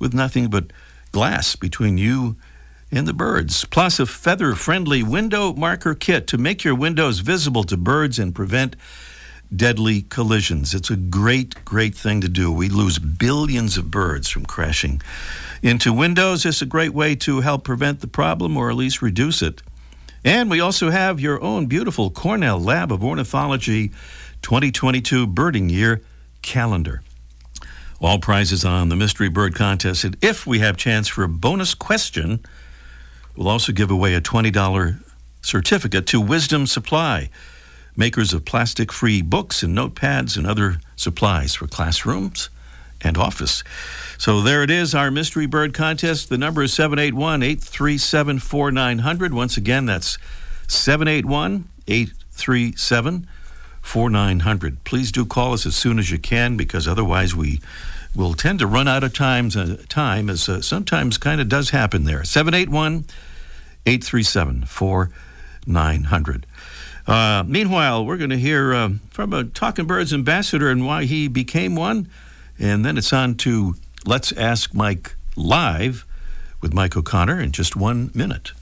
with 0.00 0.12
nothing 0.12 0.48
but 0.48 0.72
glass 1.12 1.54
between 1.54 1.98
you 1.98 2.34
and 2.90 3.06
the 3.06 3.12
birds. 3.12 3.64
Plus, 3.66 4.00
a 4.00 4.06
feather 4.06 4.56
friendly 4.56 5.04
window 5.04 5.52
marker 5.52 5.94
kit 5.94 6.26
to 6.26 6.36
make 6.36 6.64
your 6.64 6.74
windows 6.74 7.20
visible 7.20 7.62
to 7.62 7.76
birds 7.76 8.18
and 8.18 8.34
prevent 8.34 8.74
deadly 9.56 10.02
collisions. 10.02 10.74
It's 10.74 10.90
a 10.90 10.96
great, 10.96 11.64
great 11.64 11.94
thing 11.94 12.20
to 12.20 12.28
do. 12.28 12.50
We 12.52 12.68
lose 12.68 12.98
billions 12.98 13.76
of 13.76 13.90
birds 13.90 14.28
from 14.28 14.46
crashing 14.46 15.02
into 15.62 15.92
windows. 15.92 16.44
It's 16.44 16.62
a 16.62 16.66
great 16.66 16.94
way 16.94 17.14
to 17.16 17.40
help 17.40 17.64
prevent 17.64 18.00
the 18.00 18.06
problem 18.06 18.56
or 18.56 18.70
at 18.70 18.76
least 18.76 19.02
reduce 19.02 19.42
it. 19.42 19.62
And 20.24 20.50
we 20.50 20.60
also 20.60 20.90
have 20.90 21.20
your 21.20 21.42
own 21.42 21.66
beautiful 21.66 22.10
Cornell 22.10 22.60
Lab 22.60 22.92
of 22.92 23.02
Ornithology 23.02 23.88
2022 24.42 25.26
Birding 25.26 25.68
Year 25.68 26.00
calendar. 26.42 27.02
All 28.00 28.18
prizes 28.18 28.64
on 28.64 28.88
the 28.88 28.96
Mystery 28.96 29.28
Bird 29.28 29.54
Contest. 29.54 30.04
And 30.04 30.16
if 30.20 30.46
we 30.46 30.58
have 30.58 30.76
chance 30.76 31.08
for 31.08 31.22
a 31.22 31.28
bonus 31.28 31.74
question, 31.74 32.40
we'll 33.36 33.48
also 33.48 33.72
give 33.72 33.90
away 33.90 34.14
a 34.14 34.20
$20 34.20 35.02
certificate 35.40 36.06
to 36.06 36.20
Wisdom 36.20 36.66
Supply 36.66 37.30
makers 37.96 38.32
of 38.32 38.44
plastic 38.44 38.92
free 38.92 39.22
books 39.22 39.62
and 39.62 39.76
notepads 39.76 40.36
and 40.36 40.46
other 40.46 40.78
supplies 40.96 41.54
for 41.54 41.66
classrooms 41.66 42.48
and 43.00 43.18
office. 43.18 43.62
So 44.18 44.40
there 44.40 44.62
it 44.62 44.70
is, 44.70 44.94
our 44.94 45.10
Mystery 45.10 45.46
Bird 45.46 45.74
contest. 45.74 46.28
The 46.28 46.38
number 46.38 46.62
is 46.62 46.72
781 46.72 47.42
837 47.42 48.38
4900. 48.38 49.34
Once 49.34 49.56
again, 49.56 49.86
that's 49.86 50.18
781 50.68 51.68
837 51.88 53.28
4900. 53.82 54.84
Please 54.84 55.10
do 55.10 55.26
call 55.26 55.52
us 55.52 55.66
as 55.66 55.74
soon 55.74 55.98
as 55.98 56.10
you 56.10 56.18
can 56.18 56.56
because 56.56 56.86
otherwise 56.86 57.34
we 57.34 57.60
will 58.14 58.34
tend 58.34 58.58
to 58.60 58.66
run 58.66 58.86
out 58.86 59.02
of 59.02 59.12
times, 59.12 59.56
uh, 59.56 59.76
time, 59.88 60.30
as 60.30 60.48
uh, 60.48 60.60
sometimes 60.62 61.18
kind 61.18 61.40
of 61.40 61.48
does 61.48 61.70
happen 61.70 62.04
there. 62.04 62.22
781 62.24 63.04
837 63.86 64.64
4900. 64.66 66.46
Uh, 67.06 67.42
meanwhile, 67.46 68.04
we're 68.04 68.16
going 68.16 68.30
to 68.30 68.38
hear 68.38 68.72
uh, 68.72 68.90
from 69.10 69.32
a 69.32 69.44
Talking 69.44 69.86
Birds 69.86 70.12
ambassador 70.12 70.70
and 70.70 70.86
why 70.86 71.04
he 71.04 71.28
became 71.28 71.74
one. 71.74 72.08
And 72.58 72.84
then 72.84 72.96
it's 72.96 73.12
on 73.12 73.34
to 73.36 73.74
Let's 74.06 74.32
Ask 74.32 74.74
Mike 74.74 75.16
Live 75.36 76.06
with 76.60 76.72
Mike 76.72 76.96
O'Connor 76.96 77.40
in 77.40 77.52
just 77.52 77.74
one 77.74 78.10
minute. 78.14 78.52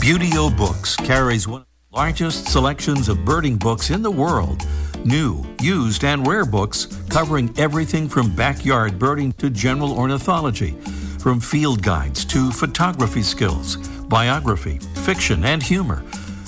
Buteo 0.00 0.56
Books 0.56 0.96
carries 0.96 1.46
one 1.48 1.62
of 1.62 1.66
the 1.90 1.96
largest 1.96 2.48
selections 2.48 3.08
of 3.08 3.24
birding 3.24 3.56
books 3.56 3.90
in 3.90 4.02
the 4.02 4.10
world. 4.10 4.62
New, 5.04 5.44
used, 5.60 6.04
and 6.04 6.26
rare 6.26 6.44
books 6.44 6.86
covering 7.08 7.52
everything 7.58 8.08
from 8.08 8.34
backyard 8.34 8.98
birding 8.98 9.32
to 9.34 9.48
general 9.50 9.92
ornithology, 9.92 10.72
from 11.20 11.40
field 11.40 11.82
guides 11.82 12.24
to 12.24 12.50
photography 12.50 13.22
skills, 13.22 13.76
biography, 14.08 14.78
fiction, 15.04 15.44
and 15.44 15.62
humor. 15.62 16.02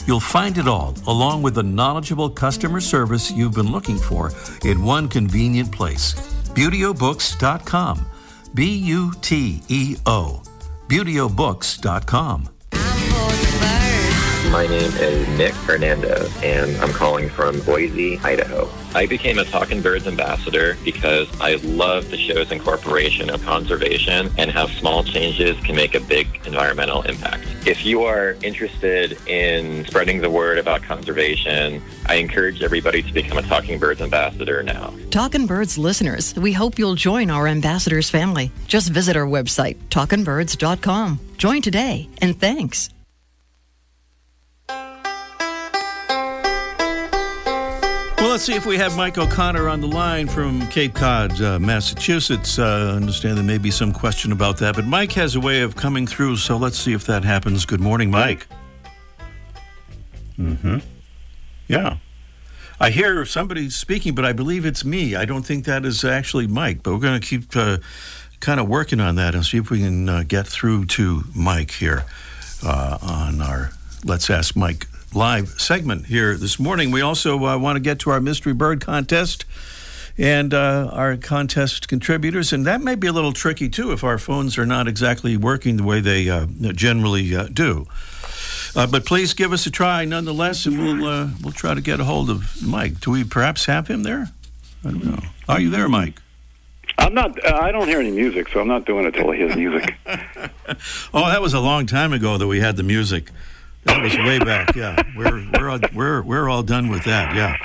You'll 0.09 0.21
find 0.21 0.57
it 0.57 0.66
all, 0.66 0.94
along 1.07 1.42
with 1.42 1.55
the 1.55 1.62
knowledgeable 1.62 2.31
customer 2.31 2.81
service 2.81 3.31
you've 3.31 3.53
been 3.53 3.71
looking 3.71 3.99
for, 3.99 4.33
in 4.64 4.83
one 4.83 5.07
convenient 5.07 5.71
place. 5.71 6.14
ButeoBooks.com. 6.55 8.07
B 8.55 8.75
U 8.75 9.12
T 9.21 9.61
E 9.68 9.97
O. 10.07 10.42
ButeoBooks.com. 10.88 12.49
My 14.51 14.66
name 14.66 14.90
is 14.94 15.29
Nick 15.37 15.53
Hernando, 15.53 16.27
and 16.42 16.75
I'm 16.79 16.94
calling 16.94 17.29
from 17.29 17.61
Boise, 17.61 18.18
Idaho. 18.21 18.66
I 18.94 19.05
became 19.05 19.38
a 19.38 19.44
Talking 19.44 19.83
Birds 19.83 20.07
ambassador 20.07 20.79
because 20.85 21.29
I 21.38 21.57
love 21.57 22.09
the 22.09 22.16
show's 22.16 22.51
incorporation 22.51 23.29
of 23.29 23.42
conservation 23.44 24.31
and 24.38 24.51
how 24.51 24.68
small 24.68 25.05
changes 25.05 25.61
can 25.66 25.77
make 25.77 25.94
a 25.94 26.01
big 26.01 26.40
environmental 26.47 27.03
impact. 27.03 27.44
If 27.66 27.85
you 27.85 28.05
are 28.05 28.37
interested 28.42 29.18
in 29.27 29.85
spreading 29.87 30.21
the 30.21 30.31
word 30.31 30.59
about 30.59 30.83
conservation, 30.83 31.83
I 32.07 32.14
encourage 32.14 32.62
everybody 32.62 33.03
to 33.03 33.12
become 33.12 33.38
a 33.38 33.42
Talking 33.42 33.79
Birds 33.79 34.01
ambassador 34.01 34.62
now. 34.62 34.94
Talking 35.11 35.47
Birds 35.47 35.77
listeners, 35.77 36.35
we 36.37 36.53
hope 36.53 36.79
you'll 36.79 36.94
join 36.94 37.31
our 37.31 37.47
ambassadors 37.47 38.09
family. 38.11 38.51
Just 38.66 38.90
visit 38.90 39.16
our 39.16 39.27
website, 39.27 39.77
talkingbirds.com. 39.88 41.21
Join 41.37 41.62
today, 41.62 42.09
and 42.23 42.38
thanks. 42.40 42.90
Well, 48.29 48.35
let's 48.35 48.45
see 48.45 48.57
if 48.57 48.67
we 48.67 48.77
have 48.77 48.95
Mike 48.95 49.17
O'Connor 49.17 49.71
on 49.71 49.81
the 49.81 49.87
line 49.87 50.29
from 50.29 50.67
Cape 50.67 50.93
Cod, 50.93 51.41
uh, 51.41 51.59
Massachusetts. 51.59 52.59
Uh, 52.59 52.91
I 52.93 52.97
understand 52.97 53.38
there 53.38 53.43
may 53.43 53.57
be 53.57 53.71
some 53.71 53.91
question 53.91 54.33
about 54.33 54.59
that, 54.59 54.75
but 54.75 54.85
Mike 54.85 55.12
has 55.12 55.35
a 55.35 55.41
way 55.41 55.62
of 55.62 55.77
coming 55.77 56.07
through, 56.07 56.37
so 56.37 56.59
let's 56.59 56.79
see 56.79 56.93
if 56.93 57.07
that 57.07 57.25
happens. 57.25 57.64
Good 57.64 57.81
morning, 57.81 58.11
Mike. 58.11 58.47
Mm-hmm. 60.38 60.81
Yeah. 61.69 61.97
I 62.79 62.91
hear 62.91 63.25
somebody 63.25 63.71
speaking, 63.71 64.14
but 64.14 64.27
I 64.27 64.35
believe 64.35 64.67
it's 64.67 64.85
me. 64.85 65.17
I 65.17 65.25
don't 65.25 65.43
think 65.43 65.64
that 65.64 65.87
is 65.87 66.05
actually 66.05 66.47
Mike, 66.47 66.83
but 66.83 66.93
we're 66.93 67.01
going 67.01 67.19
to 67.19 67.27
keep 67.27 67.57
uh, 67.57 67.79
kind 68.41 68.61
of 68.61 68.69
working 68.69 69.01
on 69.01 69.14
that 69.14 69.35
and 69.35 69.43
see 69.43 69.57
if 69.57 69.71
we 69.71 69.79
can 69.79 70.07
uh, 70.07 70.25
get 70.29 70.47
through 70.47 70.85
to 70.85 71.23
Mike 71.35 71.71
here 71.71 72.05
uh, 72.62 72.99
on 73.01 73.41
our 73.41 73.71
Let's 74.05 74.29
Ask 74.29 74.55
Mike 74.55 74.87
live 75.14 75.61
segment 75.61 76.07
here 76.07 76.37
this 76.37 76.59
morning. 76.59 76.90
We 76.90 77.01
also 77.01 77.44
uh, 77.44 77.59
want 77.59 77.77
to 77.77 77.81
get 77.81 77.99
to 78.01 78.11
our 78.11 78.21
mystery 78.21 78.53
bird 78.53 78.81
contest 78.81 79.44
and 80.18 80.53
uh, 80.53 80.90
our 80.92 81.16
contest 81.16 81.88
contributors, 81.88 82.53
and 82.53 82.66
that 82.66 82.81
may 82.83 82.97
be 82.97 83.07
a 83.07 83.12
little 83.12 83.33
tricky 83.33 83.68
too 83.68 83.92
if 83.92 84.03
our 84.03 84.18
phones 84.18 84.59
are 84.59 84.66
not 84.66 84.88
exactly 84.88 85.37
working 85.37 85.77
the 85.77 85.85
way 85.85 86.01
they 86.01 86.29
uh, 86.29 86.47
generally 86.73 87.35
uh, 87.35 87.44
do. 87.53 87.87
Uh, 88.75 88.87
but 88.87 89.07
please 89.07 89.33
give 89.33 89.53
us 89.53 89.64
a 89.66 89.71
try 89.71 90.05
nonetheless, 90.05 90.66
and 90.66 90.79
we'll 90.79 91.07
uh, 91.07 91.29
we'll 91.42 91.53
try 91.53 91.75
to 91.75 91.81
get 91.81 92.01
a 92.01 92.05
hold 92.05 92.29
of 92.29 92.62
Mike. 92.66 93.01
Do 93.01 93.12
we 93.12 93.25
perhaps 93.25 93.66
have 93.66 93.88
him 93.88 94.03
there? 94.03 94.29
I 94.85 94.90
don't 94.90 95.05
know. 95.05 95.23
Are 95.49 95.61
you 95.61 95.71
there, 95.71 95.88
Mike? 95.88 96.21
I'm 96.99 97.14
not. 97.14 97.42
Uh, 97.44 97.57
I 97.57 97.73
don't 97.73 97.88
hear 97.88 98.01
any 98.01 98.11
music, 98.11 98.49
so 98.49 98.61
I'm 98.61 98.68
not 98.68 98.85
doing 98.85 99.07
it 99.07 99.12
till 99.12 99.31
I 99.31 99.37
hear 99.37 99.55
music. 99.55 99.94
oh, 101.14 101.29
that 101.29 101.40
was 101.40 101.55
a 101.55 101.61
long 101.61 101.87
time 101.87 102.12
ago 102.12 102.37
that 102.38 102.47
we 102.47 102.61
had 102.61 102.77
the 102.77 102.83
music. 102.83 103.31
That 103.88 104.03
was 104.03 104.16
way 104.18 104.38
back. 104.38 104.74
Yeah, 104.77 105.03
we're 105.16 105.44
we're 105.59 105.68
all, 105.70 105.81
we're 105.94 106.22
we're 106.22 106.48
all 106.48 106.62
done 106.62 106.88
with 106.88 107.05
that. 107.05 107.35
Yeah. 107.35 107.57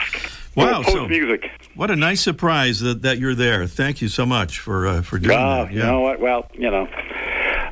Wow. 0.56 0.84
so 0.84 1.08
music. 1.08 1.50
What 1.76 1.90
a 1.90 1.96
nice 1.96 2.22
surprise 2.22 2.80
that, 2.82 3.02
that 3.02 3.18
you're 3.18 3.34
there. 3.36 3.66
Thank 3.66 4.02
you 4.02 4.08
so 4.08 4.26
much 4.26 4.60
for 4.60 4.88
uh, 4.88 5.02
for 5.02 5.18
doing 5.20 5.38
uh, 5.38 5.66
that. 5.66 5.74
You 5.74 5.80
know 5.80 6.02
what? 6.02 6.20
Well, 6.20 6.48
you 6.54 6.70
know, 6.70 6.88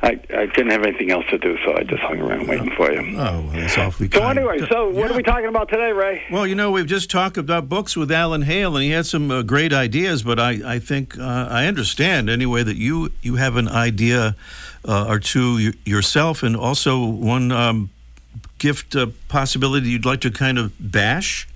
I 0.04 0.20
I 0.36 0.46
didn't 0.48 0.72
have 0.72 0.84
anything 0.84 1.12
else 1.12 1.26
to 1.30 1.38
do, 1.38 1.58
so 1.64 1.76
I 1.78 1.84
just 1.84 2.02
hung 2.02 2.20
around 2.20 2.48
waiting 2.48 2.72
for 2.76 2.92
you. 2.92 3.00
Oh, 3.20 3.42
well, 3.42 3.52
that's 3.54 3.78
awfully 3.78 4.10
So 4.12 4.20
kind. 4.20 4.40
anyway, 4.40 4.68
so 4.68 4.90
what 4.90 4.96
Yeah. 5.10 5.14
are 5.14 5.18
we 5.18 5.22
talking 5.24 5.46
about 5.46 5.70
today, 5.70 5.92
Ray? 5.92 6.24
Well, 6.32 6.48
you 6.48 6.56
know, 6.56 6.72
we've 6.72 6.88
just 6.88 7.12
talked 7.12 7.38
about 7.38 7.70
books 7.70 7.96
with 7.96 8.12
Alan 8.12 8.42
Hale, 8.42 8.76
and 8.76 8.84
he 8.84 8.90
had 8.92 9.06
some 9.06 9.30
uh, 9.30 9.44
great 9.44 9.74
ideas. 9.74 10.24
But 10.24 10.40
I, 10.40 10.76
I 10.76 10.80
think 10.80 11.18
uh, 11.20 11.48
I 11.50 11.68
understand 11.68 12.30
anyway 12.32 12.64
that 12.64 12.78
you 12.78 13.12
you 13.22 13.36
have 13.36 13.56
an 13.58 13.68
idea 13.70 14.36
uh, 14.88 15.06
or 15.08 15.20
two 15.20 15.56
y- 15.56 15.74
yourself, 15.86 16.42
and 16.42 16.58
also 16.58 17.06
one 17.06 17.52
um, 17.52 17.92
gift 18.62 18.95
uh, 18.95 19.08
possibility 19.28 19.89
you'd 19.89 20.06
like 20.06 20.21
to 20.21 20.30
kind 20.30 20.60
of 20.60 20.71
bash, 20.80 21.47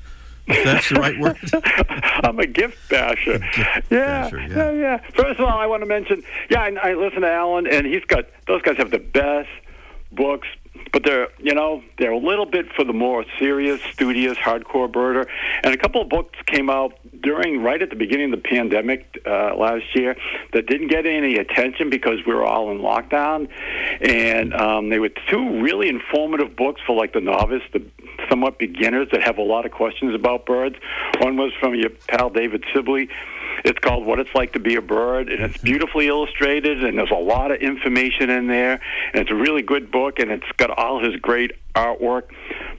if 0.48 0.64
that's 0.66 0.90
the 0.90 0.96
right 0.96 1.20
word. 1.20 1.38
I'm 2.26 2.40
a 2.40 2.48
gift 2.48 2.90
basher. 2.90 3.40
yeah, 3.92 4.24
basher, 4.24 4.40
yeah. 4.40 4.48
yeah, 4.48 4.72
yeah. 4.72 4.98
First 5.14 5.40
of 5.40 5.42
all, 5.42 5.58
I 5.58 5.68
want 5.68 5.84
to 5.84 5.86
mention, 5.86 6.24
yeah, 6.50 6.62
I, 6.62 6.90
I 6.90 6.94
listen 6.96 7.22
to 7.22 7.32
Alan, 7.32 7.68
and 7.68 7.86
he's 7.86 8.04
got 8.06 8.26
those 8.48 8.64
guys 8.64 8.78
have 8.78 8.90
the 8.90 8.98
best 8.98 9.50
books, 10.16 10.48
but 10.92 11.04
they're 11.04 11.28
you 11.40 11.54
know 11.54 11.84
they're 11.98 12.12
a 12.12 12.18
little 12.18 12.46
bit 12.46 12.66
for 12.76 12.84
the 12.84 12.94
more 12.94 13.26
serious, 13.40 13.82
studious, 13.94 14.38
hardcore 14.38 14.92
birder. 14.92 15.28
And 15.64 15.74
a 15.74 15.78
couple 15.78 16.02
of 16.02 16.10
books 16.10 16.38
came 16.46 16.70
out 16.70 16.94
during 17.22 17.62
right 17.64 17.82
at 17.82 17.90
the 17.90 17.96
beginning 17.96 18.34
of 18.34 18.42
the 18.42 18.50
pandemic 18.50 19.22
uh, 19.26 19.56
last 19.56 19.96
year 19.96 20.16
that 20.54 20.68
didn't 20.68 20.88
get 20.88 21.06
any 21.06 21.36
attention 21.36 21.90
because 21.90 22.20
we 22.26 22.34
were 22.34 22.46
all 22.46 22.72
in 22.72 22.80
lockdown, 22.80 23.50
and 24.02 24.54
um, 24.54 24.90
they 24.90 25.00
were 25.00 25.10
two 25.30 25.62
really 25.62 25.90
informative 25.90 26.56
books 26.56 26.82
for 26.86 26.96
like 26.96 27.14
the 27.14 27.22
novice, 27.22 27.64
the 27.74 27.86
somewhat 28.30 28.58
beginners 28.58 29.08
that 29.12 29.24
have 29.24 29.38
a 29.38 29.44
lot 29.44 29.66
of 29.66 29.72
questions 29.72 30.16
about 30.16 30.46
birds. 30.46 30.76
One 31.20 31.38
was 31.38 31.52
from 31.60 31.76
your 31.76 31.90
pal 32.08 32.30
David 32.30 32.64
Sibley. 32.74 33.10
It's 33.66 33.80
called 33.80 34.06
What 34.06 34.20
It's 34.20 34.34
Like 34.36 34.54
to 34.54 34.60
Be 34.60 34.76
a 34.76 34.82
Bird, 34.82 35.28
and 35.28 35.44
it's 35.44 35.58
mm-hmm. 35.58 35.66
beautifully 35.66 36.08
illustrated, 36.08 36.84
and 36.84 37.00
there's 37.00 37.10
a 37.10 37.16
lot 37.16 37.50
of 37.50 37.62
information 37.62 38.30
in 38.30 38.46
there, 38.46 38.80
and 39.12 39.22
it's 39.24 39.32
a 39.32 39.36
really 39.36 39.64
good 39.64 39.92
book, 39.92 40.20
and 40.20 40.30
it's 40.30 40.46
got 40.58 40.70
all 40.70 41.04
his 41.04 41.16
great 41.16 41.54
artwork. 41.74 42.26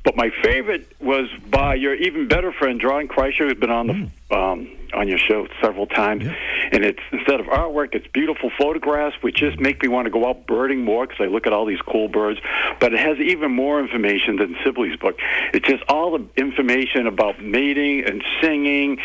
But 0.05 0.17
my 0.17 0.31
favorite 0.45 0.87
was 1.01 1.29
by 1.51 1.75
your 1.75 1.95
even 1.95 2.29
better 2.29 2.53
friend, 2.53 2.81
John 2.81 3.09
Kricher, 3.09 3.49
who's 3.49 3.59
been 3.59 3.71
on 3.71 3.89
the 3.89 3.93
mm. 3.95 4.11
Um, 4.31 4.69
on 4.93 5.09
your 5.09 5.19
show 5.19 5.47
several 5.61 5.87
times. 5.87 6.25
And 6.73 6.85
it's 6.85 7.01
instead 7.13 7.39
of 7.41 7.47
artwork, 7.47 7.95
it's 7.95 8.07
beautiful 8.09 8.51
photographs, 8.59 9.17
which 9.23 9.37
just 9.37 9.61
make 9.61 9.83
me 9.83 9.89
want 9.89 10.07
to 10.07 10.11
go 10.11 10.29
out 10.29 10.47
birding 10.47 10.85
more 10.85 11.07
because 11.07 11.23
I 11.23 11.27
look 11.27 11.47
at 11.47 11.53
all 11.53 11.65
these 11.65 11.81
cool 11.81 12.09
birds. 12.09 12.41
But 12.81 12.93
it 12.93 12.99
has 12.99 13.19
even 13.19 13.53
more 13.53 13.79
information 13.81 14.37
than 14.37 14.57
Sibley's 14.65 14.97
book. 14.97 15.19
It's 15.53 15.67
just 15.67 15.85
all 15.89 16.19
the 16.19 16.27
information 16.37 17.07
about 17.07 17.41
mating 17.41 18.05
and 18.05 18.25
singing 18.41 18.99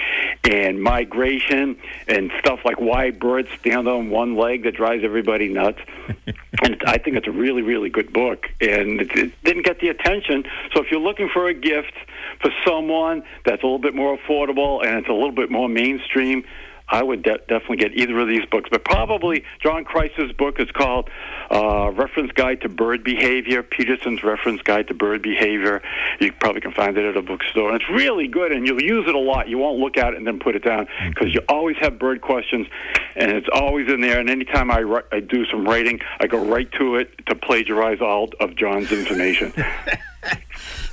and 0.43 0.81
migration 0.81 1.77
and 2.07 2.31
stuff 2.39 2.62
like 2.65 2.79
why 2.79 3.12
birds 3.12 3.49
stand 3.60 3.88
on 3.88 4.10
one 4.10 4.36
leg 4.36 4.63
that 4.63 4.75
drives 4.75 5.03
everybody 5.03 5.49
nuts. 5.49 5.79
and 6.63 6.81
I 6.86 6.97
think 6.97 7.17
it's 7.17 7.27
a 7.27 7.31
really, 7.31 7.62
really 7.62 7.89
good 7.89 8.12
book. 8.12 8.47
And 8.60 9.01
it, 9.01 9.12
it 9.15 9.43
didn't 9.43 9.65
get 9.65 9.79
the 9.79 9.89
attention. 9.89 10.45
So 10.73 10.81
if 10.81 10.91
you're 10.91 10.99
looking 10.99 11.29
for 11.29 11.47
a 11.47 11.53
gift 11.53 11.93
for 12.41 12.51
someone 12.65 13.23
that's 13.45 13.62
a 13.62 13.65
little 13.65 13.79
bit 13.79 13.93
more 13.93 14.17
affordable 14.17 14.86
and 14.86 14.99
it's 14.99 15.10
a 15.12 15.15
little 15.15 15.32
bit 15.32 15.52
more 15.52 15.69
mainstream, 15.69 16.43
I 16.91 17.02
would 17.02 17.24
de- 17.24 17.38
definitely 17.47 17.78
get 17.78 17.93
either 17.93 18.19
of 18.19 18.28
these 18.28 18.45
books. 18.45 18.69
But 18.69 18.84
probably 18.84 19.45
John 19.63 19.86
Kreis's 19.86 20.34
book 20.34 20.60
is 20.60 20.69
called 20.71 21.10
uh, 21.50 21.89
Reference 21.91 22.34
Guide 22.34 22.62
to 22.62 22.69
Bird 22.69 23.04
Behavior, 23.04 23.63
Peterson's 23.63 24.24
Reference 24.24 24.62
Guide 24.62 24.89
to 24.89 24.93
Bird 24.93 25.21
Behavior. 25.21 25.82
You 26.19 26.34
probably 26.34 26.60
can 26.60 26.74
find 26.74 26.97
it 26.97 27.06
at 27.06 27.15
a 27.15 27.21
bookstore. 27.21 27.71
And 27.71 27.82
it's 27.82 27.89
really 27.89 28.28
good, 28.28 28.52
and 28.52 28.67
you'll 28.67 28.82
use 28.82 29.08
it 29.08 29.15
a 29.15 29.19
lot. 29.19 29.47
You 29.47 29.58
won't 29.58 29.80
look 29.80 29.97
at 29.97 30.13
it 30.13 30.17
and 30.17 30.28
then 30.28 30.39
put 30.39 30.56
it 30.56 30.65
down 30.65 30.88
because 31.08 31.34
you 31.34 31.41
always 31.47 31.78
have 31.80 31.97
bird 31.97 32.21
questions, 32.21 32.67
and 33.15 33.32
it's 33.32 33.47
always 33.54 33.88
in 33.88 34.02
there. 34.02 34.19
And 34.19 34.30
anytime 34.30 34.69
I, 34.69 34.80
ri- 34.80 35.04
I 35.13 35.21
do 35.21 35.45
some 35.45 35.65
writing, 35.65 36.02
I 36.19 36.28
go 36.28 36.45
right 36.45 36.69
to 36.74 36.97
it 36.97 37.26
to 37.28 37.36
plagiarize 37.36 38.02
all 38.02 38.30
of 38.41 38.56
John's 38.56 38.91
information. 38.91 39.54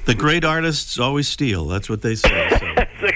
The 0.08 0.14
great 0.14 0.42
artists 0.42 0.98
always 0.98 1.28
steal. 1.28 1.66
That's 1.66 1.90
what 1.90 2.00
they 2.00 2.14
say. 2.14 2.48
So. 2.98 3.06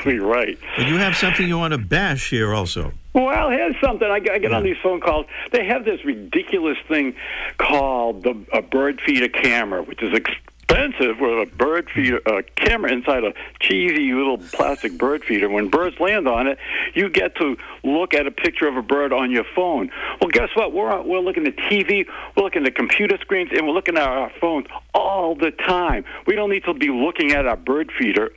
Exactly 0.00 0.18
right. 0.18 0.58
But 0.78 0.86
you 0.86 0.96
have 0.96 1.14
something 1.14 1.46
you 1.46 1.58
want 1.58 1.72
to 1.72 1.78
bash 1.78 2.30
here 2.30 2.54
also. 2.54 2.92
Well, 3.12 3.50
here's 3.50 3.78
something. 3.82 4.08
I, 4.08 4.14
I 4.32 4.38
get 4.38 4.52
on 4.52 4.62
these 4.62 4.76
phone 4.82 5.00
calls. 5.00 5.26
They 5.52 5.66
have 5.66 5.84
this 5.84 6.04
ridiculous 6.04 6.78
thing 6.88 7.14
called 7.58 8.22
the 8.22 8.40
a 8.52 8.62
bird 8.62 9.00
feeder 9.04 9.28
camera, 9.28 9.82
which 9.82 10.02
is 10.02 10.14
expensive 10.14 11.20
with 11.20 11.48
a 11.48 11.50
bird 11.54 11.90
feeder 11.90 12.20
uh, 12.26 12.42
camera 12.56 12.92
inside 12.92 13.24
a 13.24 13.34
cheesy 13.58 14.12
little 14.14 14.38
plastic 14.38 14.96
bird 14.96 15.22
feeder. 15.22 15.50
When 15.50 15.68
birds 15.68 16.00
land 16.00 16.26
on 16.28 16.46
it, 16.46 16.58
you 16.94 17.10
get 17.10 17.34
to 17.36 17.58
look 17.82 18.14
at 18.14 18.26
a 18.26 18.30
picture 18.30 18.68
of 18.68 18.76
a 18.76 18.82
bird 18.82 19.12
on 19.12 19.30
your 19.30 19.44
phone. 19.54 19.90
Well, 20.22 20.30
guess 20.30 20.48
what? 20.54 20.72
We're 20.72 21.02
we're 21.02 21.20
looking 21.20 21.46
at 21.46 21.56
TV, 21.56 22.06
we're 22.36 22.44
looking 22.44 22.64
at 22.64 22.74
computer 22.74 23.18
screens, 23.18 23.50
and 23.52 23.66
we're 23.66 23.74
looking 23.74 23.98
at 23.98 24.08
our 24.08 24.30
phones 24.40 24.66
all 24.94 25.34
the 25.34 25.50
time. 25.50 26.04
We 26.26 26.36
don't 26.36 26.50
need 26.50 26.64
to 26.64 26.72
be 26.72 26.88
looking 26.88 27.32
at 27.32 27.46
our 27.46 27.56
bird 27.56 27.92
feeder 27.98 28.30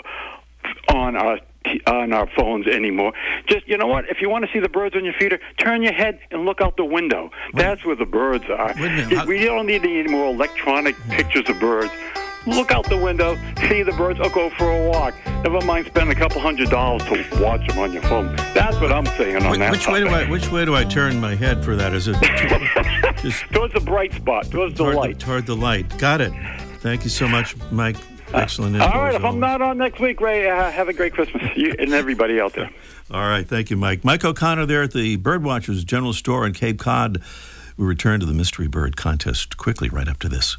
on 0.89 1.15
our 1.15 1.39
on 1.87 2.13
our 2.13 2.27
phones 2.35 2.67
anymore. 2.67 3.13
Just 3.47 3.67
you 3.67 3.77
know 3.77 3.87
what? 3.87 4.09
If 4.09 4.21
you 4.21 4.29
want 4.29 4.45
to 4.45 4.51
see 4.51 4.59
the 4.59 4.69
birds 4.69 4.95
on 4.95 5.05
your 5.05 5.13
feeder, 5.13 5.39
turn 5.57 5.81
your 5.81 5.93
head 5.93 6.19
and 6.31 6.45
look 6.45 6.61
out 6.61 6.77
the 6.77 6.85
window. 6.85 7.31
That's 7.53 7.83
where 7.85 7.95
the 7.95 8.05
birds 8.05 8.45
are. 8.49 8.73
we 9.25 9.43
don't 9.45 9.65
need 9.67 9.83
any 9.83 10.07
more 10.07 10.33
electronic 10.33 10.95
pictures 11.09 11.49
of 11.49 11.59
birds. 11.59 11.91
Look 12.45 12.71
out 12.71 12.89
the 12.89 12.97
window, 12.97 13.37
see 13.69 13.83
the 13.83 13.93
birds, 13.93 14.19
or 14.19 14.29
go 14.29 14.49
for 14.49 14.69
a 14.69 14.89
walk. 14.89 15.13
Never 15.43 15.61
mind 15.61 15.85
spending 15.87 16.15
a 16.15 16.19
couple 16.19 16.41
hundred 16.41 16.69
dollars 16.69 17.01
to 17.05 17.25
watch 17.41 17.65
them 17.67 17.79
on 17.79 17.93
your 17.93 18.01
phone. 18.03 18.35
That's 18.53 18.77
what 18.81 18.91
I'm 18.91 19.05
saying 19.05 19.37
on 19.37 19.49
Which, 19.51 19.59
that. 19.59 19.71
which 19.71 19.87
way 19.87 19.99
do 20.01 20.09
I 20.09 20.29
which 20.29 20.51
way 20.51 20.65
do 20.65 20.75
I 20.75 20.83
turn 20.83 21.21
my 21.21 21.35
head 21.35 21.63
for 21.63 21.77
that? 21.77 21.93
Is 21.93 22.09
it 22.09 22.15
towards 23.53 23.73
the 23.73 23.79
bright 23.79 24.11
spot, 24.13 24.51
towards 24.51 24.73
the 24.73 24.83
toward 24.83 24.95
light? 24.95 25.19
The, 25.19 25.25
toward 25.25 25.45
the 25.45 25.55
light. 25.55 25.97
Got 25.97 26.19
it. 26.19 26.33
Thank 26.79 27.05
you 27.05 27.09
so 27.09 27.29
much, 27.29 27.55
Mike. 27.71 27.95
Excellent. 28.41 28.75
info 28.75 28.87
All 28.87 29.01
right, 29.01 29.09
as 29.09 29.15
if 29.15 29.25
I'm 29.25 29.39
not 29.39 29.61
on 29.61 29.77
next 29.77 29.99
week, 29.99 30.19
Ray, 30.19 30.49
uh, 30.49 30.71
have 30.71 30.89
a 30.89 30.93
great 30.93 31.13
Christmas. 31.13 31.43
You 31.55 31.75
and 31.77 31.93
everybody 31.93 32.39
out 32.39 32.53
there. 32.53 32.69
All 33.11 33.27
right, 33.27 33.47
thank 33.47 33.69
you, 33.69 33.77
Mike. 33.77 34.03
Mike 34.03 34.25
O'Connor 34.25 34.65
there 34.65 34.83
at 34.83 34.93
the 34.93 35.17
Birdwatchers 35.17 35.85
General 35.85 36.13
Store 36.13 36.45
in 36.45 36.53
Cape 36.53 36.79
Cod. 36.79 37.21
We 37.77 37.85
return 37.85 38.19
to 38.19 38.25
the 38.25 38.33
Mystery 38.33 38.67
Bird 38.67 38.97
Contest 38.97 39.57
quickly 39.57 39.89
right 39.89 40.07
after 40.07 40.27
this. 40.27 40.57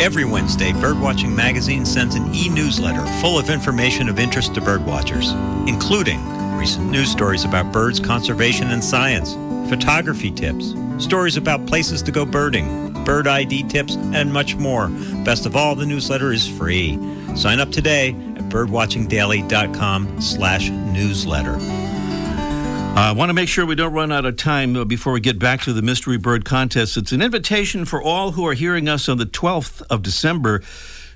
Every 0.00 0.24
Wednesday, 0.24 0.72
Birdwatching 0.72 1.34
Magazine 1.34 1.86
sends 1.86 2.14
an 2.16 2.34
e 2.34 2.48
newsletter 2.48 3.06
full 3.20 3.38
of 3.38 3.48
information 3.48 4.08
of 4.08 4.18
interest 4.18 4.54
to 4.54 4.60
birdwatchers, 4.60 5.32
including 5.68 6.20
recent 6.56 6.90
news 6.90 7.10
stories 7.10 7.44
about 7.44 7.72
birds, 7.72 8.00
conservation, 8.00 8.70
and 8.70 8.82
science, 8.82 9.34
photography 9.68 10.30
tips, 10.30 10.74
stories 10.98 11.36
about 11.36 11.66
places 11.66 12.02
to 12.02 12.12
go 12.12 12.24
birding, 12.24 12.93
bird 13.04 13.26
ID 13.26 13.64
tips, 13.64 13.96
and 13.96 14.32
much 14.32 14.56
more. 14.56 14.88
Best 15.24 15.46
of 15.46 15.56
all, 15.56 15.74
the 15.74 15.86
newsletter 15.86 16.32
is 16.32 16.48
free. 16.48 16.98
Sign 17.36 17.60
up 17.60 17.70
today 17.70 18.10
at 18.10 18.48
birdwatchingdaily.com 18.48 20.20
slash 20.20 20.70
newsletter. 20.70 21.56
I 22.96 23.10
want 23.10 23.30
to 23.30 23.34
make 23.34 23.48
sure 23.48 23.66
we 23.66 23.74
don't 23.74 23.92
run 23.92 24.12
out 24.12 24.24
of 24.24 24.36
time 24.36 24.76
uh, 24.76 24.84
before 24.84 25.12
we 25.12 25.20
get 25.20 25.40
back 25.40 25.62
to 25.62 25.72
the 25.72 25.82
Mystery 25.82 26.16
Bird 26.16 26.44
Contest. 26.44 26.96
It's 26.96 27.10
an 27.10 27.22
invitation 27.22 27.84
for 27.84 28.00
all 28.00 28.32
who 28.32 28.46
are 28.46 28.54
hearing 28.54 28.88
us 28.88 29.08
on 29.08 29.18
the 29.18 29.26
12th 29.26 29.82
of 29.90 30.02
December 30.02 30.62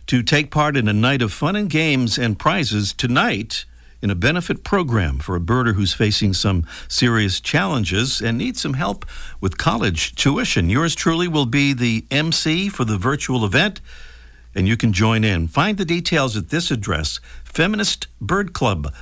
to 0.09 0.25
take 0.25 0.51
part 0.51 0.77
in 0.77 0.89
a 0.89 0.93
night 0.93 1.23
of 1.23 1.33
fun 1.33 1.55
and 1.55 1.71
games 1.71 2.19
and 2.19 2.37
prizes 2.37 2.93
tonight 2.93 3.65
in 4.01 4.11
a 4.11 4.15
benefit 4.15 4.65
program 4.65 5.19
for 5.19 5.35
a 5.35 5.41
birder 5.41 5.75
who's 5.75 5.93
facing 5.93 6.33
some 6.33 6.65
serious 6.89 7.41
challenges 7.41 8.21
and 8.21 8.39
needs 8.39 8.61
some 8.61 8.75
help 8.75 9.05
with 9.41 9.59
college 9.59 10.15
tuition. 10.15 10.71
Yours 10.71 10.95
truly 10.95 11.29
will 11.29 11.47
be 11.47 11.73
the 11.73 12.05
MC 12.11 12.69
for 12.69 12.85
the 12.85 12.99
virtual 12.99 13.45
event, 13.45 13.81
and 14.55 14.69
you 14.69 14.77
can 14.77 14.93
join 14.93 15.25
in. 15.25 15.49
Find 15.49 15.79
the 15.79 15.85
details 15.85 16.37
at 16.37 16.51
this 16.51 16.71
address, 16.71 17.21
Feminist 17.45 18.07
Bird 18.21 18.53
Club 18.53 18.93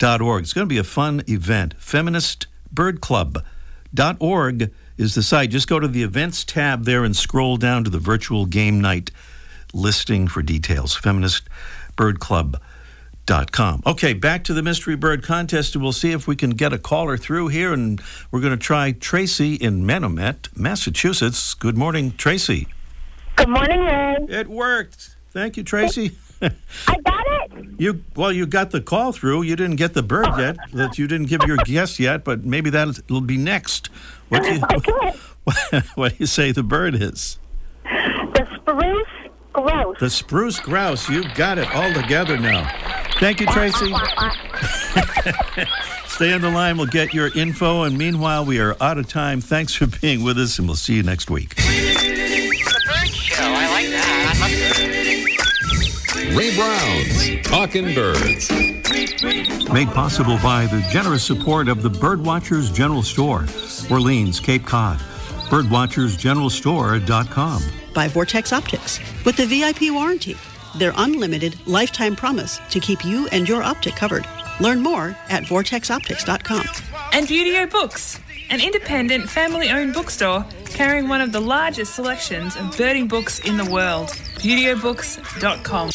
feministbirdclub.org. 0.00 0.42
It's 0.42 0.52
going 0.52 0.66
to 0.66 0.68
be 0.68 0.78
a 0.78 0.84
fun 0.84 1.22
event. 1.28 1.78
Feministbirdclub.org 1.78 4.72
is 4.96 5.14
the 5.14 5.22
site. 5.22 5.50
Just 5.50 5.68
go 5.68 5.78
to 5.78 5.86
the 5.88 6.02
events 6.02 6.44
tab 6.44 6.84
there 6.84 7.04
and 7.04 7.14
scroll 7.16 7.56
down 7.56 7.84
to 7.84 7.90
the 7.90 7.98
virtual 7.98 8.46
game 8.46 8.80
night 8.80 9.10
listing 9.72 10.26
for 10.28 10.42
details. 10.42 10.96
Feministbirdclub.com. 13.30 13.82
Okay, 13.86 14.12
back 14.12 14.44
to 14.44 14.54
the 14.54 14.62
Mystery 14.62 14.96
Bird 14.96 15.22
Contest, 15.22 15.74
and 15.74 15.82
we'll 15.82 15.92
see 15.92 16.12
if 16.12 16.26
we 16.26 16.36
can 16.36 16.50
get 16.50 16.72
a 16.72 16.78
caller 16.78 17.16
through 17.16 17.48
here. 17.48 17.72
And 17.72 18.00
we're 18.30 18.40
going 18.40 18.52
to 18.52 18.62
try 18.62 18.92
Tracy 18.92 19.54
in 19.54 19.84
Manomet, 19.84 20.56
Massachusetts. 20.56 21.54
Good 21.54 21.76
morning, 21.76 22.12
Tracy. 22.16 22.68
Good 23.36 23.48
morning. 23.48 24.28
It 24.28 24.48
worked. 24.48 25.16
Thank 25.30 25.56
you, 25.56 25.62
Tracy. 25.62 26.12
I 26.42 26.50
got 27.04 27.26
it. 27.26 27.66
You 27.80 28.04
well, 28.14 28.30
you 28.30 28.46
got 28.46 28.72
the 28.72 28.80
call 28.82 29.10
through. 29.12 29.42
You 29.42 29.56
didn't 29.56 29.76
get 29.76 29.94
the 29.94 30.02
bird 30.02 30.28
yet. 30.36 30.58
That 30.74 30.98
you 30.98 31.06
didn't 31.06 31.28
give 31.28 31.40
your 31.46 31.56
guess 31.64 31.98
yet, 31.98 32.24
but 32.24 32.44
maybe 32.44 32.68
that'll 32.68 33.22
be 33.22 33.38
next. 33.38 33.86
What 34.28 34.42
do 34.42 34.52
you 34.52 34.60
what, 35.44 35.86
what 35.94 36.12
do 36.12 36.16
you 36.18 36.26
say 36.26 36.52
the 36.52 36.62
bird 36.62 36.94
is? 36.94 37.38
The 37.84 38.46
spruce 38.54 39.08
grouse. 39.52 39.96
The 40.00 40.10
spruce 40.10 40.58
grouse—you've 40.60 41.34
got 41.34 41.58
it 41.58 41.72
all 41.74 41.92
together 41.92 42.38
now. 42.38 42.68
Thank 43.18 43.40
you, 43.40 43.46
Tracy. 43.48 43.86
Stay 46.06 46.32
on 46.32 46.40
the 46.40 46.50
line. 46.50 46.76
We'll 46.76 46.86
get 46.86 47.14
your 47.14 47.30
info. 47.36 47.84
And 47.84 47.96
meanwhile, 47.96 48.44
we 48.44 48.60
are 48.60 48.76
out 48.80 48.98
of 48.98 49.08
time. 49.08 49.40
Thanks 49.40 49.74
for 49.74 49.86
being 49.86 50.22
with 50.22 50.38
us, 50.38 50.58
and 50.58 50.68
we'll 50.68 50.76
see 50.76 50.94
you 50.94 51.02
next 51.02 51.30
week. 51.30 51.54
Ray 56.36 56.54
Brown's 56.56 57.46
Talking 57.46 57.94
Birds. 57.94 58.50
Made 59.70 59.88
possible 59.88 60.38
by 60.42 60.66
the 60.66 60.86
generous 60.90 61.22
support 61.24 61.68
of 61.68 61.82
the 61.82 61.90
Birdwatchers 61.90 62.74
General 62.74 63.02
Store, 63.02 63.46
Orleans, 63.90 64.40
Cape 64.40 64.66
Cod. 64.66 64.98
Birdwatchersgeneralstore.com. 65.48 67.62
by 67.94 68.08
Vortex 68.08 68.52
Optics 68.52 69.00
with 69.24 69.36
the 69.36 69.46
VIP 69.46 69.92
warranty, 69.92 70.36
their 70.76 70.92
unlimited 70.96 71.56
lifetime 71.66 72.16
promise 72.16 72.60
to 72.70 72.80
keep 72.80 73.04
you 73.04 73.28
and 73.32 73.48
your 73.48 73.62
optic 73.62 73.96
covered. 73.96 74.26
Learn 74.60 74.82
more 74.82 75.16
at 75.28 75.44
vortexoptics.com. 75.44 76.66
And 77.12 77.26
Buteo 77.26 77.70
Books, 77.70 78.20
an 78.50 78.60
independent 78.60 79.28
family 79.28 79.70
owned 79.70 79.94
bookstore 79.94 80.44
carrying 80.66 81.08
one 81.08 81.20
of 81.20 81.32
the 81.32 81.40
largest 81.40 81.94
selections 81.94 82.56
of 82.56 82.76
birding 82.76 83.08
books 83.08 83.40
in 83.40 83.56
the 83.56 83.70
world. 83.70 84.08
ButeoBooks.com. 84.38 85.90